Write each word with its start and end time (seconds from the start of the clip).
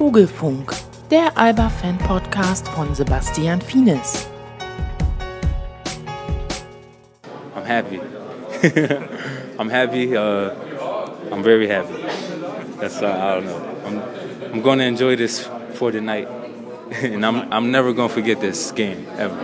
Vogelfunk, 0.00 0.72
der 1.10 1.36
Alba-Fan-Podcast 1.36 2.66
von 2.68 2.94
Sebastian 2.94 3.60
Fienes. 3.60 4.26
I'm 7.54 7.66
happy. 7.66 8.00
I'm 9.58 9.68
happy. 9.68 10.16
Uh, 10.16 10.52
I'm 11.30 11.42
very 11.42 11.68
happy. 11.68 12.02
That's 12.80 13.02
uh, 13.02 13.08
I 13.08 13.34
don't 13.34 13.44
know. 13.44 13.60
I'm 13.84 14.02
I'm 14.54 14.62
going 14.62 14.78
to 14.78 14.86
enjoy 14.86 15.16
this 15.16 15.46
for 15.74 15.92
the 15.92 16.00
night, 16.00 16.28
and 17.02 17.22
I'm 17.22 17.52
I'm 17.52 17.70
never 17.70 17.92
going 17.92 18.08
to 18.08 18.14
forget 18.14 18.40
this 18.40 18.72
game 18.74 19.06
ever. 19.18 19.36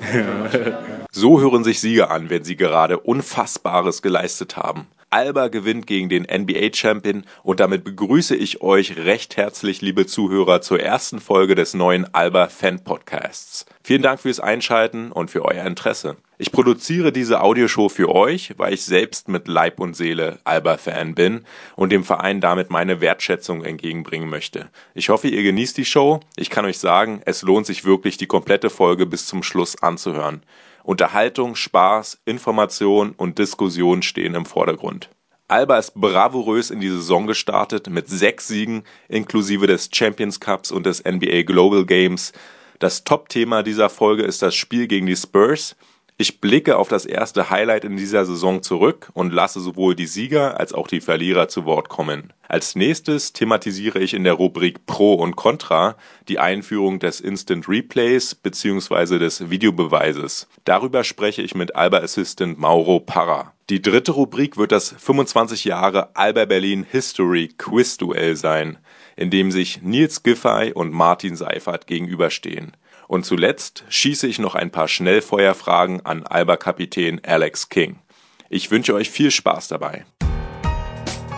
so 1.12 1.42
hören 1.42 1.62
sich 1.62 1.78
Sieger 1.78 2.10
an, 2.10 2.30
wenn 2.30 2.42
sie 2.42 2.56
gerade 2.56 2.98
Unfassbares 3.00 4.00
geleistet 4.00 4.56
haben. 4.56 4.86
Alba 5.10 5.48
gewinnt 5.48 5.86
gegen 5.86 6.08
den 6.08 6.24
NBA-Champion 6.24 7.24
und 7.44 7.60
damit 7.60 7.84
begrüße 7.84 8.34
ich 8.34 8.60
euch 8.60 8.96
recht 8.96 9.36
herzlich, 9.36 9.80
liebe 9.80 10.06
Zuhörer, 10.06 10.60
zur 10.60 10.80
ersten 10.80 11.20
Folge 11.20 11.54
des 11.54 11.74
neuen 11.74 12.12
Alba 12.12 12.48
Fan 12.48 12.82
Podcasts. 12.82 13.66
Vielen 13.84 14.02
Dank 14.02 14.20
fürs 14.20 14.40
Einschalten 14.40 15.12
und 15.12 15.30
für 15.30 15.44
euer 15.44 15.64
Interesse. 15.64 16.16
Ich 16.38 16.52
produziere 16.52 17.12
diese 17.12 17.40
Audioshow 17.40 17.88
für 17.88 18.14
euch, 18.14 18.54
weil 18.58 18.74
ich 18.74 18.84
selbst 18.84 19.28
mit 19.28 19.48
Leib 19.48 19.80
und 19.80 19.94
Seele 19.94 20.38
Alba-Fan 20.44 21.14
bin 21.14 21.46
und 21.76 21.92
dem 21.92 22.04
Verein 22.04 22.42
damit 22.42 22.68
meine 22.68 23.00
Wertschätzung 23.00 23.64
entgegenbringen 23.64 24.28
möchte. 24.28 24.68
Ich 24.92 25.08
hoffe, 25.08 25.28
ihr 25.28 25.42
genießt 25.42 25.78
die 25.78 25.86
Show. 25.86 26.20
Ich 26.34 26.50
kann 26.50 26.66
euch 26.66 26.78
sagen, 26.78 27.22
es 27.24 27.40
lohnt 27.42 27.64
sich 27.64 27.84
wirklich, 27.84 28.18
die 28.18 28.26
komplette 28.26 28.68
Folge 28.68 29.06
bis 29.06 29.24
zum 29.26 29.42
Schluss 29.42 29.80
anzuhören. 29.82 30.42
Unterhaltung, 30.86 31.56
Spaß, 31.56 32.20
Information 32.26 33.12
und 33.16 33.40
Diskussion 33.40 34.02
stehen 34.02 34.36
im 34.36 34.46
Vordergrund. 34.46 35.10
Alba 35.48 35.78
ist 35.78 35.94
bravourös 35.96 36.70
in 36.70 36.78
die 36.78 36.88
Saison 36.88 37.26
gestartet 37.26 37.90
mit 37.90 38.08
sechs 38.08 38.46
Siegen 38.46 38.84
inklusive 39.08 39.66
des 39.66 39.90
Champions 39.92 40.38
Cups 40.38 40.70
und 40.70 40.86
des 40.86 41.02
NBA 41.04 41.42
Global 41.42 41.84
Games. 41.84 42.32
Das 42.78 43.02
Top-Thema 43.02 43.64
dieser 43.64 43.88
Folge 43.88 44.22
ist 44.22 44.42
das 44.42 44.54
Spiel 44.54 44.86
gegen 44.86 45.06
die 45.06 45.16
Spurs. 45.16 45.74
Ich 46.18 46.40
blicke 46.40 46.78
auf 46.78 46.88
das 46.88 47.04
erste 47.04 47.50
Highlight 47.50 47.84
in 47.84 47.98
dieser 47.98 48.24
Saison 48.24 48.62
zurück 48.62 49.10
und 49.12 49.34
lasse 49.34 49.60
sowohl 49.60 49.94
die 49.94 50.06
Sieger 50.06 50.58
als 50.58 50.72
auch 50.72 50.88
die 50.88 51.02
Verlierer 51.02 51.48
zu 51.48 51.66
Wort 51.66 51.90
kommen. 51.90 52.32
Als 52.48 52.74
nächstes 52.74 53.34
thematisiere 53.34 53.98
ich 53.98 54.14
in 54.14 54.24
der 54.24 54.32
Rubrik 54.32 54.86
Pro 54.86 55.12
und 55.12 55.36
Contra 55.36 55.94
die 56.28 56.38
Einführung 56.38 57.00
des 57.00 57.20
Instant 57.20 57.68
Replays 57.68 58.34
bzw. 58.34 59.18
des 59.18 59.50
Videobeweises. 59.50 60.48
Darüber 60.64 61.04
spreche 61.04 61.42
ich 61.42 61.54
mit 61.54 61.76
Alba 61.76 61.98
Assistant 61.98 62.58
Mauro 62.58 62.98
Parra. 63.00 63.52
Die 63.68 63.82
dritte 63.82 64.12
Rubrik 64.12 64.56
wird 64.56 64.72
das 64.72 64.94
25 64.96 65.66
Jahre 65.66 66.16
Alba 66.16 66.46
Berlin 66.46 66.86
History 66.90 67.48
Quiz 67.58 67.98
Duell 67.98 68.36
sein, 68.36 68.78
in 69.16 69.28
dem 69.28 69.50
sich 69.50 69.82
Nils 69.82 70.22
Giffey 70.22 70.72
und 70.72 70.94
Martin 70.94 71.36
Seifert 71.36 71.86
gegenüberstehen. 71.86 72.72
Und 73.08 73.24
zuletzt 73.24 73.84
schieße 73.88 74.26
ich 74.26 74.38
noch 74.38 74.54
ein 74.54 74.70
paar 74.70 74.88
Schnellfeuerfragen 74.88 76.04
an 76.04 76.24
Alba-Kapitän 76.24 77.20
Alex 77.24 77.68
King. 77.68 78.00
Ich 78.48 78.70
wünsche 78.70 78.94
euch 78.94 79.10
viel 79.10 79.30
Spaß 79.30 79.68
dabei. 79.68 80.04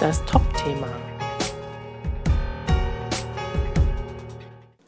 Das 0.01 0.25
Top-Thema. 0.25 0.89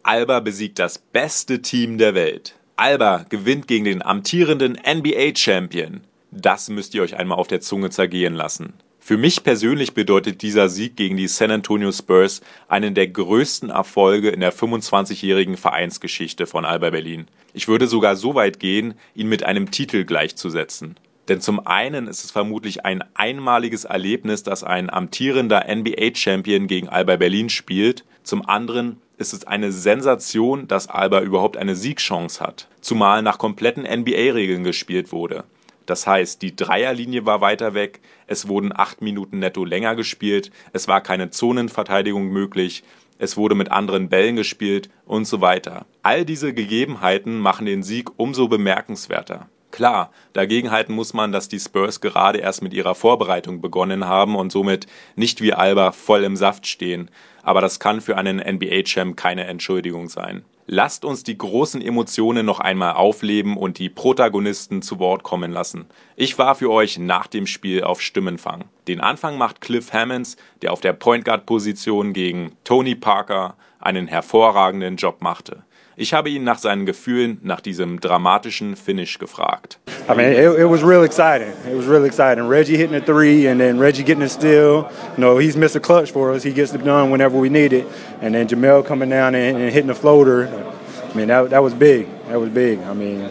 Alba 0.02 0.40
besiegt 0.40 0.78
das 0.78 0.98
beste 0.98 1.62
Team 1.62 1.98
der 1.98 2.14
Welt. 2.14 2.56
Alba 2.76 3.26
gewinnt 3.28 3.68
gegen 3.68 3.84
den 3.84 4.02
amtierenden 4.02 4.78
NBA-Champion. 4.86 6.00
Das 6.30 6.70
müsst 6.70 6.94
ihr 6.94 7.02
euch 7.02 7.16
einmal 7.16 7.38
auf 7.38 7.48
der 7.48 7.60
Zunge 7.60 7.90
zergehen 7.90 8.34
lassen. 8.34 8.74
Für 9.02 9.16
mich 9.16 9.42
persönlich 9.42 9.94
bedeutet 9.94 10.42
dieser 10.42 10.68
Sieg 10.68 10.94
gegen 10.94 11.16
die 11.16 11.26
San 11.26 11.50
Antonio 11.50 11.90
Spurs 11.90 12.42
einen 12.68 12.94
der 12.94 13.08
größten 13.08 13.70
Erfolge 13.70 14.28
in 14.28 14.40
der 14.40 14.52
25-jährigen 14.52 15.56
Vereinsgeschichte 15.56 16.46
von 16.46 16.66
Alba 16.66 16.90
Berlin. 16.90 17.26
Ich 17.54 17.66
würde 17.66 17.86
sogar 17.86 18.14
so 18.14 18.34
weit 18.34 18.60
gehen, 18.60 18.94
ihn 19.14 19.28
mit 19.28 19.42
einem 19.42 19.70
Titel 19.70 20.04
gleichzusetzen. 20.04 20.96
Denn 21.28 21.40
zum 21.40 21.66
einen 21.66 22.08
ist 22.08 22.24
es 22.24 22.30
vermutlich 22.30 22.84
ein 22.84 23.02
einmaliges 23.14 23.84
Erlebnis, 23.84 24.42
dass 24.42 24.62
ein 24.62 24.90
amtierender 24.90 25.64
NBA-Champion 25.74 26.66
gegen 26.66 26.88
Alba 26.88 27.16
Berlin 27.16 27.48
spielt. 27.48 28.04
Zum 28.22 28.46
anderen 28.46 29.00
ist 29.16 29.32
es 29.32 29.46
eine 29.46 29.72
Sensation, 29.72 30.68
dass 30.68 30.88
Alba 30.88 31.20
überhaupt 31.20 31.56
eine 31.56 31.74
Siegchance 31.74 32.40
hat. 32.40 32.68
Zumal 32.80 33.22
nach 33.22 33.38
kompletten 33.38 33.84
NBA-Regeln 33.84 34.62
gespielt 34.62 35.10
wurde. 35.10 35.44
Das 35.90 36.06
heißt, 36.06 36.40
die 36.42 36.54
Dreierlinie 36.54 37.26
war 37.26 37.40
weiter 37.40 37.74
weg, 37.74 37.98
es 38.28 38.46
wurden 38.46 38.70
acht 38.72 39.02
Minuten 39.02 39.40
netto 39.40 39.64
länger 39.64 39.96
gespielt, 39.96 40.52
es 40.72 40.86
war 40.86 41.00
keine 41.00 41.30
Zonenverteidigung 41.30 42.28
möglich, 42.28 42.84
es 43.18 43.36
wurde 43.36 43.56
mit 43.56 43.72
anderen 43.72 44.08
Bällen 44.08 44.36
gespielt 44.36 44.88
und 45.04 45.24
so 45.24 45.40
weiter. 45.40 45.86
All 46.04 46.24
diese 46.24 46.54
Gegebenheiten 46.54 47.40
machen 47.40 47.66
den 47.66 47.82
Sieg 47.82 48.08
umso 48.20 48.46
bemerkenswerter. 48.46 49.48
Klar, 49.72 50.12
dagegen 50.32 50.70
halten 50.70 50.92
muss 50.92 51.12
man, 51.12 51.32
dass 51.32 51.48
die 51.48 51.58
Spurs 51.58 52.00
gerade 52.00 52.38
erst 52.38 52.62
mit 52.62 52.72
ihrer 52.72 52.94
Vorbereitung 52.94 53.60
begonnen 53.60 54.04
haben 54.04 54.36
und 54.36 54.52
somit 54.52 54.86
nicht 55.16 55.40
wie 55.40 55.54
Alba 55.54 55.90
voll 55.90 56.22
im 56.22 56.36
Saft 56.36 56.68
stehen, 56.68 57.10
aber 57.42 57.60
das 57.60 57.80
kann 57.80 58.00
für 58.00 58.16
einen 58.16 58.38
NBA-Champ 58.38 59.16
keine 59.16 59.44
Entschuldigung 59.48 60.08
sein. 60.08 60.44
Lasst 60.72 61.04
uns 61.04 61.24
die 61.24 61.36
großen 61.36 61.82
Emotionen 61.82 62.46
noch 62.46 62.60
einmal 62.60 62.92
aufleben 62.92 63.56
und 63.56 63.80
die 63.80 63.88
Protagonisten 63.88 64.82
zu 64.82 65.00
Wort 65.00 65.24
kommen 65.24 65.50
lassen. 65.50 65.86
Ich 66.14 66.38
war 66.38 66.54
für 66.54 66.70
euch 66.70 66.96
nach 66.96 67.26
dem 67.26 67.48
Spiel 67.48 67.82
auf 67.82 68.00
Stimmenfang. 68.00 68.66
Den 68.86 69.00
Anfang 69.00 69.36
macht 69.36 69.60
Cliff 69.60 69.92
Hammonds, 69.92 70.36
der 70.62 70.72
auf 70.72 70.80
der 70.80 70.92
Point 70.92 71.24
Guard 71.24 71.44
Position 71.44 72.12
gegen 72.12 72.52
Tony 72.62 72.94
Parker 72.94 73.56
einen 73.80 74.06
hervorragenden 74.06 74.94
Job 74.94 75.22
machte. 75.22 75.64
Ich 76.00 76.14
habe 76.14 76.30
ihn 76.30 76.44
nach 76.44 76.56
seinen 76.56 76.86
Gefühlen 76.86 77.40
nach 77.42 77.60
diesem 77.60 78.00
dramatischen 78.00 78.74
Finish 78.74 79.18
gefragt. 79.18 79.78
I 80.08 80.14
mean, 80.14 80.32
it, 80.32 80.58
it, 80.58 80.66
was 80.66 80.82
real 80.82 81.04
exciting. 81.04 81.52
It 81.70 81.76
was 81.76 81.86
real 81.86 82.06
exciting. 82.06 82.48
Reggie 82.48 82.78
hitting 82.78 82.96
a 82.96 83.02
three, 83.02 83.46
and 83.46 83.60
then 83.60 83.78
Reggie 83.78 84.02
getting 84.02 84.22
a 84.22 84.28
steal. 84.30 84.88
You 85.18 85.18
know, 85.18 85.36
he's 85.36 85.56
Mr. 85.56 85.78
Clutch 85.78 86.10
for 86.10 86.32
us. 86.32 86.42
He 86.42 86.54
gets 86.54 86.72
it 86.72 86.82
done 86.82 87.10
whenever 87.10 87.38
we 87.38 87.50
need 87.50 87.74
it. 87.74 87.86
And 88.22 88.34
then 88.34 88.48
Jamel 88.48 88.82
coming 88.82 89.10
down 89.10 89.34
and, 89.34 89.58
and 89.58 89.70
hitting 89.70 89.90
a 89.90 89.94
floater. 89.94 90.48
I 90.48 91.14
mean, 91.14 91.28
that, 91.28 91.50
that 91.50 91.62
was 91.62 91.74
big. 91.74 92.08
That 92.28 92.40
was 92.40 92.48
big. 92.48 92.78
I 92.78 92.94
mean, 92.94 93.30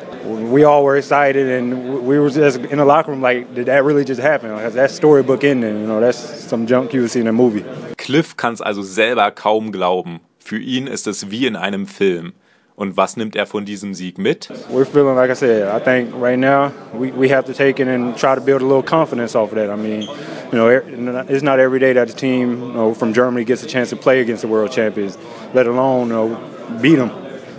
we 0.52 0.64
all 0.64 0.84
were 0.84 0.96
excited, 0.96 1.50
and 1.50 2.06
we 2.06 2.20
were 2.20 2.30
just 2.30 2.60
in 2.60 2.78
the 2.78 2.86
locker 2.86 3.10
room 3.10 3.24
like, 3.24 3.52
did 3.56 3.66
that 3.66 3.84
really 3.84 4.06
just 4.06 4.22
happen? 4.22 4.52
Like, 4.52 4.74
that's 4.74 4.94
storybook 4.94 5.44
ending. 5.44 5.80
You 5.82 5.88
know, 5.88 6.00
that's 6.00 6.20
some 6.20 6.68
junk 6.68 6.94
you 6.94 7.02
would 7.02 7.10
see 7.10 7.22
in 7.22 7.28
a 7.28 7.34
movie. 7.34 7.66
Cliff 7.98 8.38
kann 8.38 8.54
es 8.54 8.62
also 8.62 8.84
selber 8.84 9.32
kaum 9.32 9.72
glauben. 9.72 10.20
Für 10.38 10.60
ihn 10.60 10.86
ist 10.86 11.08
es 11.08 11.32
wie 11.32 11.48
in 11.48 11.56
einem 11.56 11.88
Film. 11.88 12.34
Und 12.80 12.96
was 12.96 13.18
nimmt 13.18 13.36
er 13.36 13.46
von 13.46 13.66
diesem 13.66 13.94
Sieg 13.94 14.18
mit? 14.18 14.50
We're 14.72 14.86
feeling, 14.86 15.18
like 15.18 15.30
I 15.30 15.36
said, 15.36 15.68
I 15.68 15.84
think 15.84 16.14
right 16.16 16.40
now 16.40 16.72
we, 16.98 17.12
we 17.12 17.28
have 17.28 17.46
to 17.48 17.54
take 17.54 17.82
it 17.82 17.90
and 17.90 18.16
try 18.16 18.36
to 18.36 18.40
build 18.40 18.62
a 18.62 18.66
little 18.66 18.82
confidence 18.82 19.36
off 19.36 19.52
of 19.52 19.56
that. 19.56 19.70
I 19.70 19.76
mean, 19.76 20.04
you 20.04 20.58
know, 20.58 20.70
it's 20.70 21.44
not 21.44 21.60
every 21.60 21.80
day 21.80 21.92
that 21.92 22.10
a 22.10 22.14
team 22.14 22.64
you 22.64 22.74
know, 22.74 22.94
from 22.94 23.12
Germany 23.12 23.44
gets 23.44 23.64
a 23.64 23.68
chance 23.68 23.90
to 23.90 23.98
play 23.98 24.22
against 24.22 24.44
the 24.44 24.48
world 24.48 24.72
champions, 24.72 25.18
let 25.54 25.68
alone 25.68 26.08
you 26.08 26.14
know, 26.14 26.80
beat 26.82 26.96
them. 26.96 27.12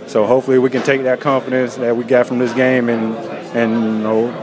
So 0.07 0.25
hopefully 0.25 0.57
we 0.57 0.71
can 0.71 0.81
take 0.81 1.03
that 1.03 1.19
confidence 1.19 1.75
that 1.75 1.95
we 1.95 2.03
got 2.03 2.25
from 2.25 2.39
this 2.39 2.53
game 2.53 2.89
and, 2.89 3.15
and 3.55 3.73
you 3.73 4.03
know, 4.03 4.33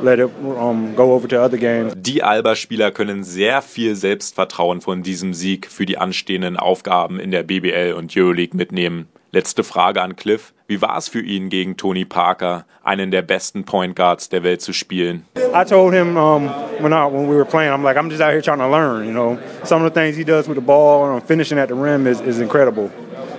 let 0.00 0.20
it 0.20 0.30
um, 0.44 0.94
go 0.94 1.12
over 1.12 1.26
to 1.26 1.42
other 1.42 1.58
games. 1.58 1.92
Die 1.96 2.22
Alba-Spieler 2.22 2.92
können 2.92 3.24
sehr 3.24 3.62
viel 3.62 3.96
Selbstvertrauen 3.96 4.80
von 4.80 5.02
diesem 5.02 5.34
Sieg 5.34 5.66
für 5.66 5.86
die 5.86 5.98
anstehenden 5.98 6.56
Aufgaben 6.56 7.18
in 7.18 7.32
der 7.32 7.42
BBL 7.42 7.94
und 7.94 8.16
Euroleague 8.16 8.56
mitnehmen. 8.56 9.08
Letzte 9.32 9.62
Frage 9.62 10.02
an 10.02 10.16
Cliff. 10.16 10.52
Wie 10.66 10.82
war 10.82 10.98
es 10.98 11.06
für 11.06 11.20
ihn, 11.20 11.50
gegen 11.50 11.76
Tony 11.76 12.04
Parker, 12.04 12.64
einen 12.82 13.12
der 13.12 13.22
besten 13.22 13.64
Point 13.64 13.94
Guards 13.94 14.28
der 14.28 14.42
Welt, 14.42 14.60
zu 14.60 14.72
spielen? 14.72 15.24
I 15.54 15.64
told 15.64 15.94
him 15.94 16.16
um, 16.16 16.48
when, 16.80 16.92
I, 16.92 17.06
when 17.06 17.28
we 17.28 17.36
were 17.36 17.44
playing, 17.44 17.72
I'm 17.72 17.84
like, 17.84 17.96
I'm 17.96 18.10
just 18.10 18.20
out 18.20 18.32
here 18.32 18.42
trying 18.42 18.58
to 18.58 18.68
learn. 18.68 19.06
You 19.06 19.12
know, 19.12 19.38
some 19.62 19.84
of 19.84 19.92
the 19.92 20.00
things 20.00 20.16
he 20.16 20.24
does 20.24 20.48
with 20.48 20.56
the 20.56 20.60
ball 20.60 21.14
and 21.14 21.22
finishing 21.22 21.58
at 21.58 21.68
the 21.68 21.76
rim 21.76 22.08
is, 22.08 22.20
is 22.20 22.40
incredible. 22.40 22.90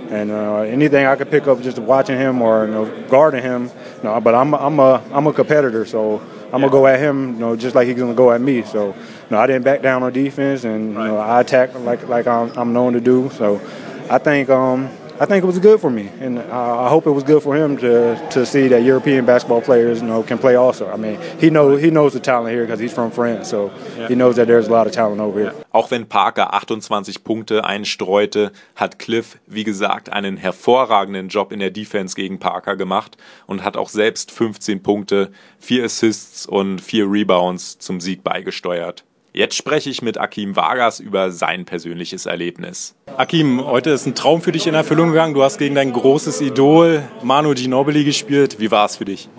And 0.09 0.31
uh, 0.31 0.61
anything 0.61 1.05
I 1.05 1.17
could 1.17 1.29
pick 1.29 1.45
up 1.47 1.61
just 1.61 1.77
watching 1.77 2.17
him 2.17 2.41
or 2.41 2.67
you 2.67 2.71
know, 2.71 3.07
guarding 3.09 3.43
him, 3.43 3.63
you 3.97 4.03
know, 4.03 4.21
but 4.21 4.33
I'm, 4.33 4.53
I'm, 4.55 4.79
a, 4.79 5.03
I'm 5.11 5.27
a 5.27 5.33
competitor, 5.33 5.85
so 5.85 6.21
I'm 6.53 6.61
gonna 6.61 6.69
go 6.69 6.87
at 6.87 6.99
him, 6.99 7.33
you 7.33 7.39
know, 7.39 7.55
just 7.57 7.75
like 7.75 7.87
he's 7.87 7.97
gonna 7.97 8.13
go 8.13 8.31
at 8.31 8.39
me. 8.39 8.61
So, 8.63 8.87
you 8.87 8.95
know, 9.29 9.39
I 9.39 9.47
didn't 9.47 9.63
back 9.63 9.81
down 9.81 10.03
on 10.03 10.13
defense, 10.13 10.63
and 10.63 10.93
you 10.93 10.99
know, 10.99 11.17
I 11.17 11.41
attacked 11.41 11.75
like 11.75 12.07
like 12.07 12.27
I'm, 12.27 12.51
I'm 12.57 12.71
known 12.73 12.93
to 12.93 13.01
do. 13.01 13.29
So, 13.31 13.61
I 14.09 14.17
think 14.17 14.49
um, 14.49 14.89
I 15.21 15.27
think 15.27 15.43
it 15.43 15.45
was 15.45 15.59
good 15.59 15.79
for 15.79 15.91
me, 15.91 16.09
and 16.19 16.39
I 16.39 16.89
hope 16.89 17.05
it 17.05 17.11
was 17.11 17.23
good 17.23 17.43
for 17.43 17.55
him 17.55 17.77
to 17.77 18.17
to 18.31 18.43
see 18.43 18.69
that 18.69 18.81
European 18.81 19.23
basketball 19.23 19.61
players, 19.61 20.01
you 20.01 20.07
know, 20.07 20.23
can 20.23 20.39
play 20.39 20.55
also. 20.55 20.89
I 20.91 20.97
mean, 20.97 21.19
he 21.39 21.51
knows 21.51 21.79
he 21.79 21.91
knows 21.91 22.13
the 22.13 22.19
talent 22.19 22.55
here 22.55 22.65
because 22.65 22.79
he's 22.79 22.91
from 22.91 23.11
France, 23.11 23.47
so 23.47 23.69
he 24.07 24.15
knows 24.15 24.37
that 24.37 24.47
there's 24.47 24.67
a 24.67 24.71
lot 24.71 24.87
of 24.87 24.93
talent 24.93 25.21
over 25.21 25.39
here. 25.39 25.53
Auch 25.73 25.91
wenn 25.91 26.07
Parker 26.07 26.55
28 26.55 27.23
Punkte 27.23 27.63
einstreute, 27.63 28.51
hat 28.75 28.97
Cliff, 28.97 29.37
wie 29.45 29.63
gesagt, 29.63 30.11
einen 30.11 30.37
hervorragenden 30.37 31.27
Job 31.27 31.51
in 31.51 31.59
der 31.59 31.69
Defense 31.69 32.15
gegen 32.15 32.39
Parker 32.39 32.75
gemacht 32.75 33.15
und 33.45 33.63
hat 33.63 33.77
auch 33.77 33.89
selbst 33.89 34.31
15 34.31 34.81
Punkte, 34.81 35.29
4 35.59 35.85
Assists 35.85 36.47
und 36.47 36.81
4 36.81 37.05
Rebounds 37.05 37.77
zum 37.77 37.99
Sieg 37.99 38.23
beigesteuert. 38.23 39.03
Jetzt 39.33 39.55
spreche 39.55 39.89
ich 39.89 40.01
mit 40.01 40.17
Akim 40.17 40.57
Vargas 40.57 40.99
über 40.99 41.31
sein 41.31 41.63
persönliches 41.63 42.25
Erlebnis. 42.25 42.95
Akim, 43.15 43.65
heute 43.65 43.91
ist 43.91 44.05
ein 44.05 44.13
Traum 44.13 44.41
für 44.41 44.51
dich 44.51 44.67
in 44.67 44.73
Erfüllung 44.73 45.11
gegangen. 45.11 45.33
Du 45.33 45.41
hast 45.41 45.57
gegen 45.57 45.73
dein 45.73 45.93
großes 45.93 46.41
Idol 46.41 47.01
Manu 47.23 47.53
Ginobili 47.53 48.03
gespielt. 48.03 48.59
Wie 48.59 48.71
war 48.71 48.87
es 48.87 48.97
für 48.97 49.05
dich? 49.05 49.29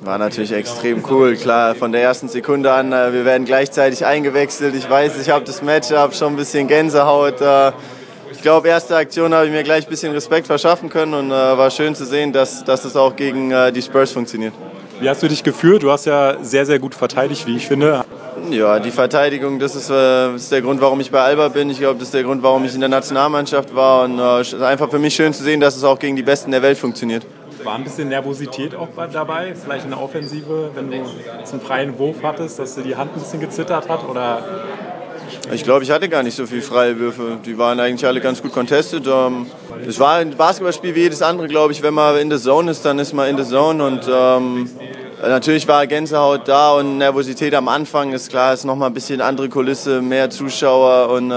War 0.00 0.16
natürlich 0.16 0.50
extrem 0.52 1.04
cool, 1.10 1.36
klar, 1.36 1.74
von 1.74 1.92
der 1.92 2.00
ersten 2.00 2.28
Sekunde 2.28 2.72
an. 2.72 2.92
Äh, 2.92 3.12
wir 3.12 3.26
werden 3.26 3.44
gleichzeitig 3.44 4.06
eingewechselt. 4.06 4.74
Ich 4.74 4.88
weiß, 4.88 5.20
ich 5.20 5.28
habe 5.28 5.44
das 5.44 5.60
Matchup 5.60 6.14
schon 6.14 6.32
ein 6.32 6.36
bisschen 6.36 6.66
Gänsehaut. 6.66 7.42
Äh, 7.42 7.72
ich 8.32 8.40
glaube, 8.40 8.68
erste 8.68 8.96
Aktion 8.96 9.34
habe 9.34 9.44
ich 9.44 9.52
mir 9.52 9.62
gleich 9.62 9.84
ein 9.84 9.90
bisschen 9.90 10.12
Respekt 10.12 10.46
verschaffen 10.46 10.88
können 10.88 11.12
und 11.12 11.30
äh, 11.30 11.34
war 11.34 11.70
schön 11.70 11.94
zu 11.94 12.06
sehen, 12.06 12.32
dass, 12.32 12.64
dass 12.64 12.86
es 12.86 12.96
auch 12.96 13.14
gegen 13.14 13.52
die 13.74 13.82
Spurs 13.82 14.10
funktioniert. 14.10 14.54
Wie 15.00 15.08
hast 15.08 15.22
du 15.22 15.28
dich 15.28 15.42
gefühlt? 15.42 15.82
Du 15.82 15.90
hast 15.90 16.06
ja 16.06 16.36
sehr, 16.42 16.64
sehr 16.64 16.78
gut 16.78 16.94
verteidigt, 16.94 17.46
wie 17.46 17.56
ich 17.56 17.66
finde. 17.66 18.03
Ja, 18.50 18.78
die 18.78 18.90
Verteidigung, 18.90 19.58
das 19.58 19.74
ist, 19.74 19.90
äh, 19.90 20.34
ist, 20.34 20.52
der 20.52 20.62
Grund, 20.62 20.80
warum 20.80 21.00
ich 21.00 21.10
bei 21.10 21.20
Alba 21.20 21.48
bin. 21.48 21.70
Ich 21.70 21.78
glaube, 21.78 21.98
das 21.98 22.08
ist 22.08 22.14
der 22.14 22.22
Grund, 22.22 22.42
warum 22.42 22.64
ich 22.64 22.74
in 22.74 22.80
der 22.80 22.88
Nationalmannschaft 22.88 23.74
war. 23.74 24.04
Und 24.04 24.18
äh, 24.18 24.40
es 24.40 24.52
ist 24.52 24.62
einfach 24.62 24.90
für 24.90 24.98
mich 24.98 25.14
schön 25.14 25.32
zu 25.32 25.42
sehen, 25.42 25.60
dass 25.60 25.76
es 25.76 25.84
auch 25.84 25.98
gegen 25.98 26.16
die 26.16 26.22
Besten 26.22 26.50
der 26.50 26.62
Welt 26.62 26.78
funktioniert. 26.78 27.24
War 27.62 27.76
ein 27.76 27.84
bisschen 27.84 28.08
Nervosität 28.08 28.74
auch 28.74 28.88
dabei? 29.10 29.54
Vielleicht 29.54 29.84
in 29.84 29.90
der 29.90 30.00
Offensive, 30.00 30.70
wenn 30.74 30.90
du 30.90 30.96
jetzt 31.38 31.52
einen 31.52 31.62
freien 31.62 31.98
Wurf 31.98 32.16
hattest, 32.22 32.58
dass 32.58 32.74
die 32.74 32.94
Hand 32.94 33.12
ein 33.14 33.20
bisschen 33.20 33.40
gezittert 33.40 33.88
hat? 33.88 34.06
Oder 34.08 34.42
ich 35.52 35.64
glaube, 35.64 35.84
ich 35.84 35.90
hatte 35.90 36.08
gar 36.08 36.22
nicht 36.22 36.36
so 36.36 36.46
viele 36.46 36.62
freie 36.62 36.98
Würfe. 36.98 37.38
Die 37.44 37.56
waren 37.58 37.80
eigentlich 37.80 38.06
alle 38.06 38.20
ganz 38.20 38.42
gut 38.42 38.52
contested. 38.52 39.06
Ähm, 39.06 39.46
es 39.86 39.98
war 39.98 40.16
ein 40.16 40.36
Basketballspiel 40.36 40.94
wie 40.94 41.00
jedes 41.00 41.22
andere, 41.22 41.48
glaube 41.48 41.72
ich. 41.72 41.82
Wenn 41.82 41.94
man 41.94 42.16
in 42.18 42.30
der 42.30 42.38
Zone 42.38 42.70
ist, 42.70 42.84
dann 42.84 42.98
ist 42.98 43.12
man 43.12 43.28
in 43.28 43.36
der 43.36 43.46
Zone. 43.46 43.84
Und 43.84 44.08
ähm, 44.10 44.68
natürlich 45.22 45.66
war 45.68 45.86
Gänsehaut 45.86 46.48
da 46.48 46.72
und 46.72 46.98
Nervosität 46.98 47.54
am 47.54 47.68
Anfang. 47.68 48.12
Ist 48.12 48.30
klar, 48.30 48.54
ist 48.54 48.64
nochmal 48.64 48.90
ein 48.90 48.94
bisschen 48.94 49.20
andere 49.20 49.48
Kulisse, 49.48 50.00
mehr 50.00 50.30
Zuschauer 50.30 51.10
und 51.10 51.30
äh, 51.30 51.34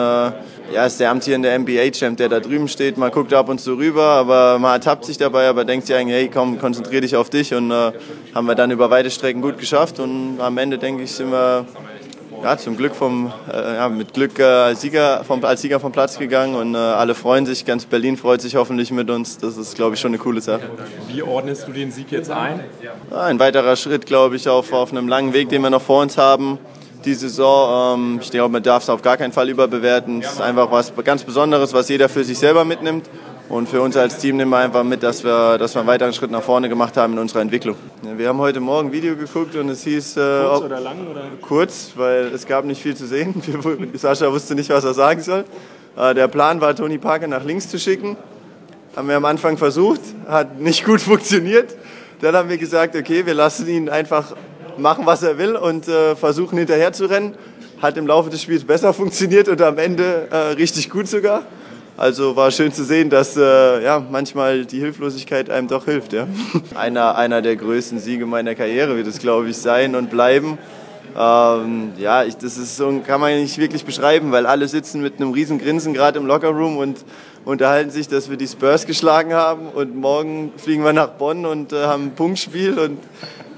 ja, 0.73 0.85
ist 0.85 0.99
der 0.99 1.11
amtierende 1.11 1.57
NBA-Champ, 1.57 2.17
der 2.17 2.29
da 2.29 2.39
drüben 2.39 2.67
steht. 2.67 2.97
Man 2.97 3.11
guckt 3.11 3.33
ab 3.33 3.49
und 3.49 3.59
zu 3.59 3.75
rüber, 3.75 4.03
aber 4.03 4.59
man 4.59 4.73
ertappt 4.73 5.05
sich 5.05 5.17
dabei, 5.17 5.47
aber 5.47 5.63
denkt 5.63 5.87
sich 5.87 5.95
eigentlich, 5.95 6.15
hey, 6.15 6.29
komm, 6.33 6.59
konzentrier 6.59 7.01
dich 7.01 7.15
auf 7.15 7.29
dich. 7.29 7.53
Und 7.53 7.71
äh, 7.71 7.91
haben 8.35 8.47
wir 8.47 8.55
dann 8.55 8.71
über 8.71 8.89
weite 8.89 9.09
Strecken 9.09 9.41
gut 9.41 9.57
geschafft. 9.57 9.99
Und 9.99 10.39
am 10.39 10.57
Ende, 10.57 10.77
denke 10.77 11.03
ich, 11.03 11.11
sind 11.11 11.31
wir 11.31 11.65
ja, 12.43 12.57
zum 12.57 12.77
Glück 12.77 12.95
vom, 12.95 13.31
äh, 13.51 13.75
ja, 13.75 13.89
mit 13.89 14.13
Glück 14.13 14.39
äh, 14.39 14.43
als, 14.43 14.81
Sieger 14.81 15.23
vom, 15.23 15.43
als 15.43 15.61
Sieger 15.61 15.79
vom 15.79 15.91
Platz 15.91 16.17
gegangen 16.17 16.55
und 16.55 16.75
äh, 16.75 16.77
alle 16.77 17.15
freuen 17.15 17.45
sich. 17.45 17.65
Ganz 17.65 17.85
Berlin 17.85 18.17
freut 18.17 18.41
sich 18.41 18.55
hoffentlich 18.55 18.91
mit 18.91 19.09
uns. 19.09 19.37
Das 19.37 19.57
ist, 19.57 19.75
glaube 19.75 19.95
ich, 19.95 20.01
schon 20.01 20.11
eine 20.11 20.17
coole 20.17 20.41
Sache. 20.41 20.69
Wie 21.07 21.21
ordnest 21.21 21.67
du 21.67 21.71
den 21.71 21.91
Sieg 21.91 22.11
jetzt 22.11 22.31
ein? 22.31 22.61
Ja, 22.81 23.21
ein 23.21 23.39
weiterer 23.39 23.75
Schritt, 23.75 24.05
glaube 24.05 24.35
ich, 24.35 24.47
auf, 24.47 24.71
auf 24.73 24.91
einem 24.91 25.07
langen 25.07 25.33
Weg, 25.33 25.49
den 25.49 25.61
wir 25.61 25.69
noch 25.69 25.81
vor 25.81 26.01
uns 26.01 26.17
haben. 26.17 26.57
Die 27.05 27.13
Saison, 27.13 27.99
ähm, 27.99 28.19
ich 28.21 28.31
glaube, 28.31 28.51
man 28.51 28.63
darf 28.63 28.83
es 28.83 28.89
auf 28.89 29.01
gar 29.01 29.17
keinen 29.17 29.31
Fall 29.31 29.49
überbewerten. 29.49 30.21
Es 30.21 30.33
ist 30.33 30.41
einfach 30.41 30.71
was 30.71 30.93
ganz 31.03 31.23
Besonderes, 31.23 31.73
was 31.73 31.89
jeder 31.89 32.09
für 32.09 32.23
sich 32.23 32.37
selber 32.37 32.65
mitnimmt. 32.65 33.09
Und 33.49 33.69
für 33.69 33.81
uns 33.81 33.95
als 33.95 34.17
Team 34.17 34.35
nehmen 34.35 34.51
wir 34.51 34.57
einfach 34.57 34.83
mit, 34.83 35.03
dass 35.03 35.23
wir, 35.23 35.57
dass 35.57 35.73
wir 35.73 35.79
einen 35.79 35.87
weiteren 35.87 36.11
Schritt 36.11 36.31
nach 36.31 36.43
vorne 36.43 36.67
gemacht 36.67 36.97
haben 36.97 37.13
in 37.13 37.19
unserer 37.19 37.39
Entwicklung. 37.39 37.77
Wir 38.01 38.27
haben 38.27 38.39
heute 38.39 38.59
Morgen 38.59 38.89
ein 38.89 38.91
Video 38.91 39.15
geguckt 39.15 39.55
und 39.55 39.69
es 39.69 39.83
hieß... 39.83 40.17
Äh, 40.17 40.19
kurz 40.19 40.63
oder 40.65 40.79
lang? 40.81 41.07
Oder? 41.09 41.21
Kurz, 41.41 41.91
weil 41.95 42.25
es 42.25 42.45
gab 42.45 42.65
nicht 42.65 42.81
viel 42.81 42.95
zu 42.97 43.07
sehen. 43.07 43.41
Sascha 43.93 44.29
wusste 44.33 44.53
nicht, 44.53 44.69
was 44.69 44.83
er 44.83 44.93
sagen 44.93 45.21
soll. 45.21 45.45
Äh, 45.95 46.13
der 46.13 46.27
Plan 46.27 46.59
war, 46.59 46.75
Tony 46.75 46.97
Parker 46.97 47.27
nach 47.27 47.45
links 47.45 47.69
zu 47.69 47.79
schicken. 47.79 48.17
Haben 48.97 49.07
wir 49.07 49.15
am 49.15 49.23
Anfang 49.23 49.57
versucht, 49.57 50.01
hat 50.27 50.59
nicht 50.59 50.83
gut 50.83 50.99
funktioniert. 51.01 51.77
Dann 52.19 52.35
haben 52.35 52.49
wir 52.49 52.57
gesagt, 52.57 52.97
okay, 52.97 53.25
wir 53.25 53.33
lassen 53.33 53.65
ihn 53.69 53.87
einfach 53.87 54.35
machen, 54.77 55.05
was 55.05 55.23
er 55.23 55.37
will 55.37 55.55
und 55.55 55.87
äh, 55.87 56.17
versuchen 56.17 56.57
hinterher 56.57 56.91
zu 56.91 57.05
rennen. 57.05 57.35
Hat 57.81 57.95
im 57.95 58.07
Laufe 58.07 58.29
des 58.29 58.41
Spiels 58.41 58.65
besser 58.65 58.93
funktioniert 58.93 59.47
und 59.47 59.61
am 59.61 59.77
Ende 59.77 60.27
äh, 60.31 60.37
richtig 60.55 60.89
gut 60.89 61.07
sogar. 61.07 61.43
Also 61.97 62.35
war 62.35 62.51
schön 62.51 62.71
zu 62.71 62.83
sehen, 62.83 63.09
dass 63.09 63.35
äh, 63.35 63.83
ja, 63.83 64.05
manchmal 64.11 64.65
die 64.65 64.79
Hilflosigkeit 64.79 65.49
einem 65.49 65.67
doch 65.67 65.85
hilft. 65.85 66.13
Ja. 66.13 66.27
Einer, 66.75 67.15
einer 67.15 67.41
der 67.41 67.55
größten 67.55 67.97
Siege 67.97 68.27
meiner 68.27 68.53
Karriere 68.53 68.95
wird 68.95 69.07
es, 69.07 69.17
glaube 69.17 69.49
ich, 69.49 69.57
sein 69.57 69.95
und 69.95 70.11
bleiben. 70.11 70.59
Ähm, 71.17 71.93
ja, 71.97 72.23
ich, 72.23 72.37
das 72.37 72.59
ist 72.59 72.77
so, 72.77 73.01
kann 73.03 73.19
man 73.19 73.33
nicht 73.41 73.57
wirklich 73.57 73.83
beschreiben, 73.83 74.31
weil 74.31 74.45
alle 74.45 74.67
sitzen 74.67 75.01
mit 75.01 75.19
einem 75.19 75.31
riesen 75.31 75.57
Grinsen 75.57 75.95
gerade 75.95 76.19
im 76.19 76.27
Lockerroom 76.27 76.77
und 76.77 76.99
unterhalten 77.45 77.89
sich, 77.89 78.07
dass 78.07 78.29
wir 78.29 78.37
die 78.37 78.47
Spurs 78.47 78.85
geschlagen 78.85 79.33
haben 79.33 79.69
und 79.69 79.95
morgen 79.95 80.51
fliegen 80.57 80.83
wir 80.83 80.93
nach 80.93 81.09
Bonn 81.09 81.47
und 81.47 81.73
äh, 81.73 81.85
haben 81.85 82.07
ein 82.07 82.15
Punktspiel 82.15 82.77
und 82.77 82.99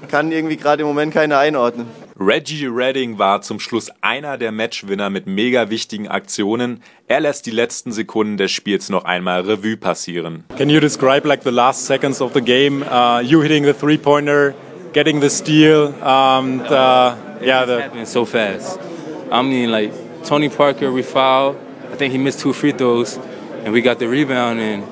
kann 0.08 0.32
irgendwie 0.32 0.56
gerade 0.56 0.80
im 0.80 0.88
Moment 0.88 1.12
keiner 1.12 1.38
einordnen. 1.38 1.86
Reggie 2.22 2.66
Redding 2.66 3.18
war 3.18 3.40
zum 3.40 3.58
Schluss 3.58 3.90
einer 4.02 4.36
der 4.36 4.52
Matchwinner 4.52 5.08
mit 5.08 5.26
mega 5.26 5.70
wichtigen 5.70 6.06
Aktionen. 6.06 6.82
Er 7.08 7.20
lässt 7.20 7.46
die 7.46 7.50
letzten 7.50 7.92
Sekunden 7.92 8.36
des 8.36 8.50
Spiels 8.50 8.90
noch 8.90 9.06
einmal 9.06 9.40
Revue 9.40 9.78
passieren. 9.78 10.44
Can 10.58 10.68
you 10.68 10.80
describe 10.80 11.26
like 11.26 11.42
the 11.44 11.50
last 11.50 11.86
seconds 11.86 12.20
of 12.20 12.34
the 12.34 12.42
game? 12.42 12.82
Uh, 12.82 13.22
you 13.22 13.40
hitting 13.40 13.64
the 13.64 13.72
three-pointer, 13.72 14.54
getting 14.92 15.22
the 15.22 15.30
steal, 15.30 15.94
um, 16.04 16.58
the, 16.58 17.16
yeah, 17.40 17.64
the 17.64 17.80
happened 17.80 18.06
so 18.06 18.26
fast. 18.26 18.78
I 19.32 19.40
mean, 19.40 19.70
like 19.70 19.90
Tony 20.22 20.50
Parker, 20.50 20.92
we 20.92 21.02
fouled. 21.02 21.56
I 21.90 21.96
think 21.96 22.12
he 22.12 22.18
missed 22.18 22.40
two 22.40 22.52
free 22.52 22.72
throws, 22.72 23.18
and 23.64 23.72
we 23.72 23.80
got 23.80 23.98
the 23.98 24.08
rebound. 24.08 24.60
And 24.60 24.84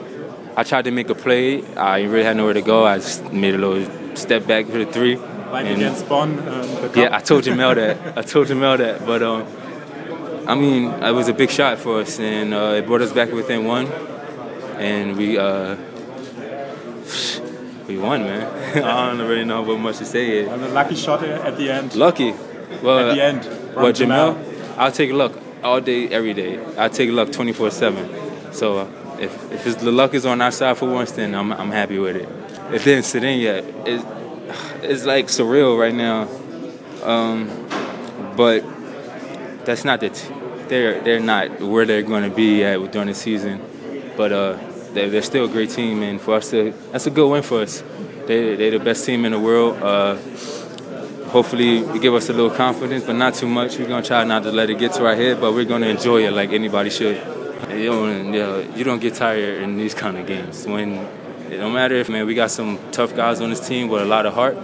I 0.56 0.62
tried 0.62 0.86
to 0.86 0.90
make 0.90 1.10
a 1.10 1.14
play. 1.14 1.62
I 1.76 2.04
really 2.04 2.24
had 2.24 2.38
nowhere 2.38 2.54
to 2.54 2.62
go. 2.62 2.86
I 2.86 2.96
just 2.96 3.30
made 3.34 3.54
a 3.54 3.58
little 3.58 4.16
step 4.16 4.46
back 4.46 4.64
for 4.64 4.78
the 4.78 4.86
three. 4.86 5.18
Like 5.50 5.66
and 5.66 5.76
against 5.76 6.08
Bonn? 6.08 6.38
Um, 6.46 6.90
yeah, 6.94 7.08
I 7.16 7.20
told 7.20 7.44
Jamel 7.44 7.74
that. 7.74 8.18
I 8.18 8.22
told 8.22 8.48
Jamel 8.48 8.78
that. 8.78 9.06
But 9.06 9.22
um, 9.22 9.46
I 10.46 10.54
mean, 10.54 10.90
it 11.02 11.12
was 11.12 11.28
a 11.28 11.32
big 11.32 11.50
shot 11.50 11.78
for 11.78 12.00
us, 12.00 12.18
and 12.20 12.52
uh, 12.52 12.74
it 12.76 12.86
brought 12.86 13.02
us 13.02 13.12
back 13.12 13.32
within 13.32 13.64
one, 13.64 13.86
and 14.78 15.16
we 15.16 15.38
uh, 15.38 15.76
we 17.86 17.96
won, 17.96 18.22
man. 18.24 18.46
I 18.84 19.08
don't 19.16 19.26
really 19.26 19.44
know 19.44 19.62
what 19.62 19.78
much 19.80 19.98
to 19.98 20.04
say. 20.04 20.46
And 20.46 20.62
a 20.62 20.68
lucky 20.68 20.94
shot 20.94 21.24
at 21.24 21.56
the 21.56 21.70
end. 21.70 21.94
Lucky. 21.94 22.34
Well, 22.82 23.10
at 23.10 23.14
the 23.14 23.22
end. 23.22 23.44
What 23.74 23.94
Jamel? 23.94 24.36
I'll 24.76 24.92
take 24.92 25.12
luck 25.12 25.32
all 25.62 25.80
day, 25.80 26.08
every 26.08 26.34
day. 26.34 26.60
I 26.76 26.88
take 26.88 27.10
luck 27.10 27.28
24/7. 27.28 28.54
So 28.54 28.78
uh, 28.78 29.18
if 29.18 29.66
if 29.66 29.80
the 29.80 29.92
luck 29.92 30.14
is 30.14 30.26
on 30.26 30.40
our 30.40 30.50
side 30.50 30.76
for 30.76 30.90
once, 30.90 31.12
then 31.12 31.34
I'm 31.34 31.52
I'm 31.52 31.70
happy 31.70 31.98
with 31.98 32.16
it. 32.16 32.28
It 32.72 32.84
didn't 32.84 33.04
sit 33.04 33.24
in 33.24 33.40
yet. 33.40 33.64
It, 33.86 34.04
it's 34.82 35.04
like 35.04 35.26
surreal 35.26 35.78
right 35.78 35.94
now. 35.94 36.28
Um, 37.02 37.66
but 38.36 38.64
that's 39.64 39.84
not 39.84 40.00
that 40.00 40.14
they're 40.68 41.00
they're 41.00 41.20
not 41.20 41.60
where 41.60 41.84
they're 41.84 42.02
going 42.02 42.28
to 42.28 42.34
be 42.34 42.64
at 42.64 42.92
during 42.92 43.08
the 43.08 43.14
season. 43.14 43.60
But 44.16 44.32
uh, 44.32 44.58
they're, 44.92 45.10
they're, 45.10 45.22
still 45.22 45.44
a 45.44 45.48
great 45.48 45.70
team, 45.70 46.02
and 46.02 46.20
for 46.20 46.34
us 46.34 46.50
to 46.50 46.72
that's 46.92 47.06
a 47.06 47.10
good 47.10 47.28
win 47.28 47.42
for 47.42 47.60
us. 47.62 47.82
They 48.26 48.56
they're 48.56 48.72
the 48.72 48.80
best 48.80 49.04
team 49.04 49.24
in 49.24 49.32
the 49.32 49.38
world. 49.38 49.82
Uh, 49.82 50.16
hopefully, 51.28 51.78
it 51.78 52.02
give 52.02 52.14
us 52.14 52.28
a 52.28 52.32
little 52.32 52.50
confidence, 52.50 53.04
but 53.04 53.14
not 53.14 53.34
too 53.34 53.46
much. 53.46 53.78
We're 53.78 53.88
gonna 53.88 54.02
try 54.02 54.24
not 54.24 54.42
to 54.44 54.52
let 54.52 54.70
it 54.70 54.78
get 54.78 54.92
to 54.94 55.06
our 55.06 55.14
head, 55.14 55.40
but 55.40 55.52
we're 55.52 55.64
gonna 55.64 55.86
enjoy 55.86 56.26
it 56.26 56.32
like 56.32 56.52
anybody 56.52 56.90
should. 56.90 57.16
You 57.70 57.86
don't, 57.86 58.32
you, 58.32 58.40
know, 58.40 58.60
you 58.76 58.84
don't 58.84 59.00
get 59.00 59.14
tired 59.14 59.62
in 59.62 59.76
these 59.76 59.94
kind 59.94 60.16
of 60.16 60.26
games 60.26 60.66
when 60.66 61.06
it 61.50 61.58
don't 61.58 61.72
matter 61.72 61.94
if 61.94 62.08
man 62.08 62.26
we 62.26 62.34
got 62.34 62.50
some 62.50 62.78
tough 62.92 63.14
guys 63.14 63.40
on 63.40 63.50
this 63.50 63.66
team 63.66 63.88
with 63.88 64.02
a 64.02 64.04
lot 64.04 64.26
of 64.26 64.34
heart, 64.34 64.56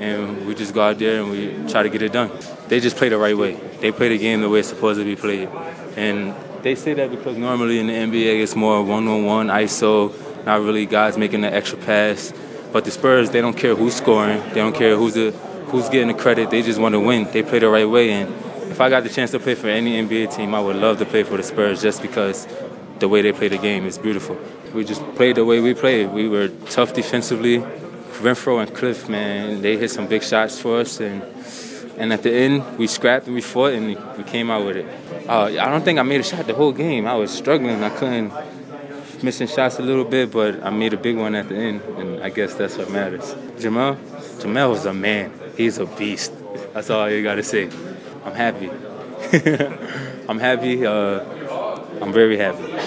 and 0.00 0.46
we 0.46 0.54
just 0.54 0.74
go 0.74 0.82
out 0.82 0.98
there 0.98 1.22
and 1.22 1.30
we 1.30 1.70
try 1.70 1.82
to 1.82 1.88
get 1.88 2.02
it 2.02 2.12
done. 2.12 2.30
They 2.68 2.80
just 2.80 2.96
play 2.96 3.08
the 3.08 3.18
right 3.18 3.36
way. 3.36 3.54
They 3.80 3.92
play 3.92 4.08
the 4.08 4.18
game 4.18 4.40
the 4.40 4.48
way 4.48 4.60
it's 4.60 4.68
supposed 4.68 4.98
to 4.98 5.04
be 5.04 5.16
played, 5.16 5.48
and 5.96 6.34
they 6.62 6.74
say 6.74 6.94
that 6.94 7.10
because 7.10 7.36
normally 7.36 7.78
in 7.78 7.86
the 7.86 7.92
NBA 7.92 8.42
it's 8.42 8.56
more 8.56 8.82
one-on-one 8.82 9.48
ISO, 9.48 10.12
not 10.44 10.60
really 10.60 10.86
guys 10.86 11.16
making 11.16 11.40
the 11.42 11.52
extra 11.52 11.78
pass. 11.78 12.32
But 12.70 12.84
the 12.84 12.90
Spurs, 12.90 13.30
they 13.30 13.40
don't 13.40 13.56
care 13.56 13.74
who's 13.74 13.94
scoring, 13.94 14.40
they 14.50 14.56
don't 14.56 14.74
care 14.74 14.94
who's 14.96 15.14
the 15.14 15.30
who's 15.68 15.88
getting 15.88 16.08
the 16.08 16.14
credit. 16.14 16.50
They 16.50 16.62
just 16.62 16.78
want 16.78 16.94
to 16.94 17.00
win. 17.00 17.24
They 17.32 17.42
play 17.42 17.58
the 17.58 17.68
right 17.68 17.88
way, 17.88 18.10
and 18.10 18.32
if 18.70 18.80
I 18.80 18.90
got 18.90 19.04
the 19.04 19.08
chance 19.08 19.30
to 19.32 19.38
play 19.38 19.54
for 19.54 19.68
any 19.68 20.00
NBA 20.02 20.34
team, 20.36 20.54
I 20.54 20.60
would 20.60 20.76
love 20.76 20.98
to 20.98 21.06
play 21.06 21.22
for 21.22 21.36
the 21.36 21.42
Spurs 21.42 21.80
just 21.80 22.02
because 22.02 22.46
the 23.00 23.08
way 23.08 23.22
they 23.22 23.32
play 23.32 23.48
the 23.48 23.58
game 23.58 23.84
is 23.84 23.98
beautiful. 23.98 24.38
We 24.74 24.84
just 24.84 25.02
played 25.14 25.36
the 25.36 25.44
way 25.44 25.60
we 25.60 25.74
played. 25.74 26.12
We 26.12 26.28
were 26.28 26.48
tough 26.70 26.94
defensively. 26.94 27.58
Renfro 27.58 28.60
and 28.60 28.74
Cliff, 28.74 29.08
man, 29.08 29.62
they 29.62 29.76
hit 29.76 29.90
some 29.90 30.08
big 30.08 30.22
shots 30.24 30.58
for 30.58 30.80
us, 30.80 31.00
and 31.00 31.22
and 31.96 32.12
at 32.12 32.22
the 32.22 32.32
end 32.32 32.78
we 32.78 32.86
scrapped 32.86 33.26
and 33.26 33.34
we 33.34 33.40
fought 33.40 33.72
and 33.72 33.86
we 34.16 34.24
came 34.24 34.50
out 34.50 34.64
with 34.64 34.76
it. 34.76 34.86
Uh, 35.28 35.44
I 35.44 35.66
don't 35.70 35.84
think 35.84 35.98
I 35.98 36.02
made 36.02 36.20
a 36.20 36.24
shot 36.24 36.46
the 36.46 36.54
whole 36.54 36.72
game. 36.72 37.06
I 37.06 37.14
was 37.14 37.30
struggling. 37.30 37.82
I 37.82 37.90
couldn't 37.90 38.32
missing 39.22 39.48
shots 39.48 39.78
a 39.78 39.82
little 39.82 40.04
bit, 40.04 40.30
but 40.30 40.62
I 40.62 40.70
made 40.70 40.92
a 40.92 40.96
big 40.96 41.16
one 41.16 41.34
at 41.34 41.48
the 41.48 41.56
end, 41.56 41.82
and 41.98 42.22
I 42.22 42.30
guess 42.30 42.54
that's 42.54 42.76
what 42.76 42.90
matters. 42.90 43.34
Jamal, 43.58 43.96
Jamal 44.40 44.70
was 44.70 44.84
a 44.86 44.94
man. 44.94 45.32
He's 45.56 45.78
a 45.78 45.86
beast. 45.86 46.32
That's 46.72 46.90
all 46.90 47.10
you 47.10 47.22
gotta 47.22 47.42
say. 47.42 47.68
I'm 48.24 48.34
happy. 48.34 48.70
I'm 50.28 50.38
happy. 50.38 50.86
Uh, 50.86 51.20
I'm 52.00 52.12
very 52.12 52.36
happy. 52.36 52.77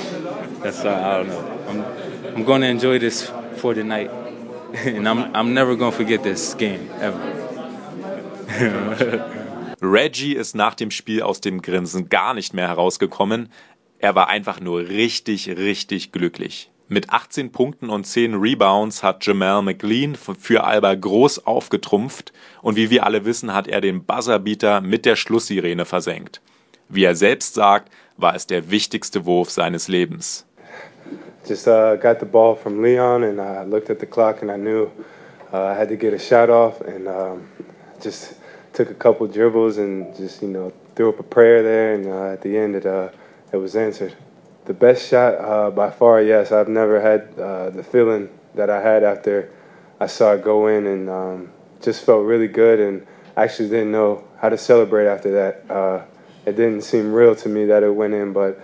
That's 0.63 0.86
uh, 0.86 0.89
I 0.89 1.18
don't 1.18 1.27
know. 1.27 1.44
I'm 1.70 2.36
I'm 2.36 2.46
going 2.46 2.62
to 2.62 2.68
enjoy 2.68 3.00
this 3.00 3.32
for 3.58 3.74
the 3.74 3.84
night, 3.84 4.12
and 4.86 5.08
I'm 5.08 5.36
I'm 5.36 5.53
never 5.53 5.75
going 5.75 5.91
to 5.91 5.98
forget 5.98 6.24
this 6.24 6.56
game 6.56 6.89
ever. 7.00 7.20
Reggie 9.82 10.36
ist 10.36 10.56
nach 10.56 10.75
dem 10.75 10.91
Spiel 10.91 11.24
aus 11.24 11.41
dem 11.41 11.62
Grinsen 11.62 12.10
gar 12.10 12.36
nicht 12.36 12.53
mehr 12.53 12.68
herausgekommen. 12.68 13.50
Er 13.98 14.13
war 14.13 14.27
einfach 14.27 14.60
nur 14.60 14.82
richtig, 14.89 15.50
richtig 15.50 16.12
glücklich. 16.12 16.70
Mit 16.88 17.10
18 17.10 17.51
Punkten 17.51 17.89
und 17.89 18.06
10 18.06 18.36
Rebounds 18.36 19.01
hat 19.01 19.25
Jamal 19.25 19.62
McLean 19.63 20.15
für 20.15 20.63
Alba 20.65 20.94
groß 20.94 21.48
aufgetrumpft 21.48 22.34
und 22.62 22.75
wie 22.75 22.89
wir 22.89 23.06
alle 23.06 23.25
wissen, 23.25 23.53
hat 23.53 23.68
er 23.68 23.82
den 23.82 24.03
Buzzerbeater 24.03 24.82
mit 24.82 25.06
der 25.06 25.15
Schlusssirene 25.15 25.86
versenkt. 25.86 26.41
Wie 26.89 27.06
er 27.06 27.15
selbst 27.15 27.53
sagt, 27.53 27.91
war 28.18 28.36
es 28.36 28.46
der 28.46 28.70
wichtigste 28.70 29.25
Wurf 29.25 29.50
seines 29.50 29.88
Lebens. 29.88 30.46
Just 31.45 31.67
uh, 31.67 31.95
got 31.95 32.19
the 32.19 32.25
ball 32.25 32.55
from 32.55 32.81
Leon 32.81 33.24
and 33.24 33.41
I 33.41 33.63
looked 33.63 33.89
at 33.89 34.00
the 34.00 34.05
clock 34.05 34.41
and 34.41 34.51
I 34.51 34.57
knew 34.57 34.91
uh, 35.51 35.65
I 35.65 35.74
had 35.74 35.89
to 35.89 35.95
get 35.95 36.13
a 36.13 36.19
shot 36.19 36.50
off 36.50 36.81
and 36.81 37.07
um, 37.07 37.50
just 38.00 38.36
took 38.74 38.89
a 38.91 38.93
couple 38.93 39.27
dribbles 39.27 39.77
and 39.77 40.15
just 40.15 40.41
you 40.41 40.48
know 40.48 40.71
threw 40.95 41.10
up 41.10 41.19
a 41.19 41.24
prayer 41.24 41.63
there 41.63 41.95
and 41.95 42.07
uh, 42.07 42.33
at 42.33 42.41
the 42.41 42.57
end 42.57 42.75
it 42.75 42.86
uh, 42.86 43.10
it 43.51 43.57
was 43.57 43.75
answered. 43.75 44.15
The 44.65 44.74
best 44.74 45.10
shot 45.10 45.33
uh, 45.33 45.71
by 45.71 45.89
far, 45.89 46.21
yes. 46.21 46.51
I've 46.51 46.69
never 46.69 47.01
had 47.01 47.38
uh, 47.39 47.71
the 47.71 47.83
feeling 47.83 48.29
that 48.53 48.69
I 48.69 48.79
had 48.79 49.03
after 49.03 49.51
I 50.00 50.05
saw 50.05 50.33
it 50.33 50.43
go 50.43 50.67
in, 50.67 50.86
and 50.86 51.10
um, 51.10 51.51
just 51.81 52.05
felt 52.05 52.24
really 52.25 52.48
good. 52.48 52.79
And 52.79 53.07
actually 53.36 53.69
didn't 53.69 53.91
know 53.91 54.24
how 54.39 54.50
to 54.50 54.57
celebrate 54.57 55.07
after 55.07 55.31
that. 55.31 56.07
It 56.45 56.55
didn't 56.55 56.81
seem 56.81 57.12
real 57.12 57.36
to 57.36 57.50
me 57.50 57.65
that 57.65 57.83
it 57.83 57.93
went 57.93 58.13
in, 58.13 58.33
but 58.33 58.60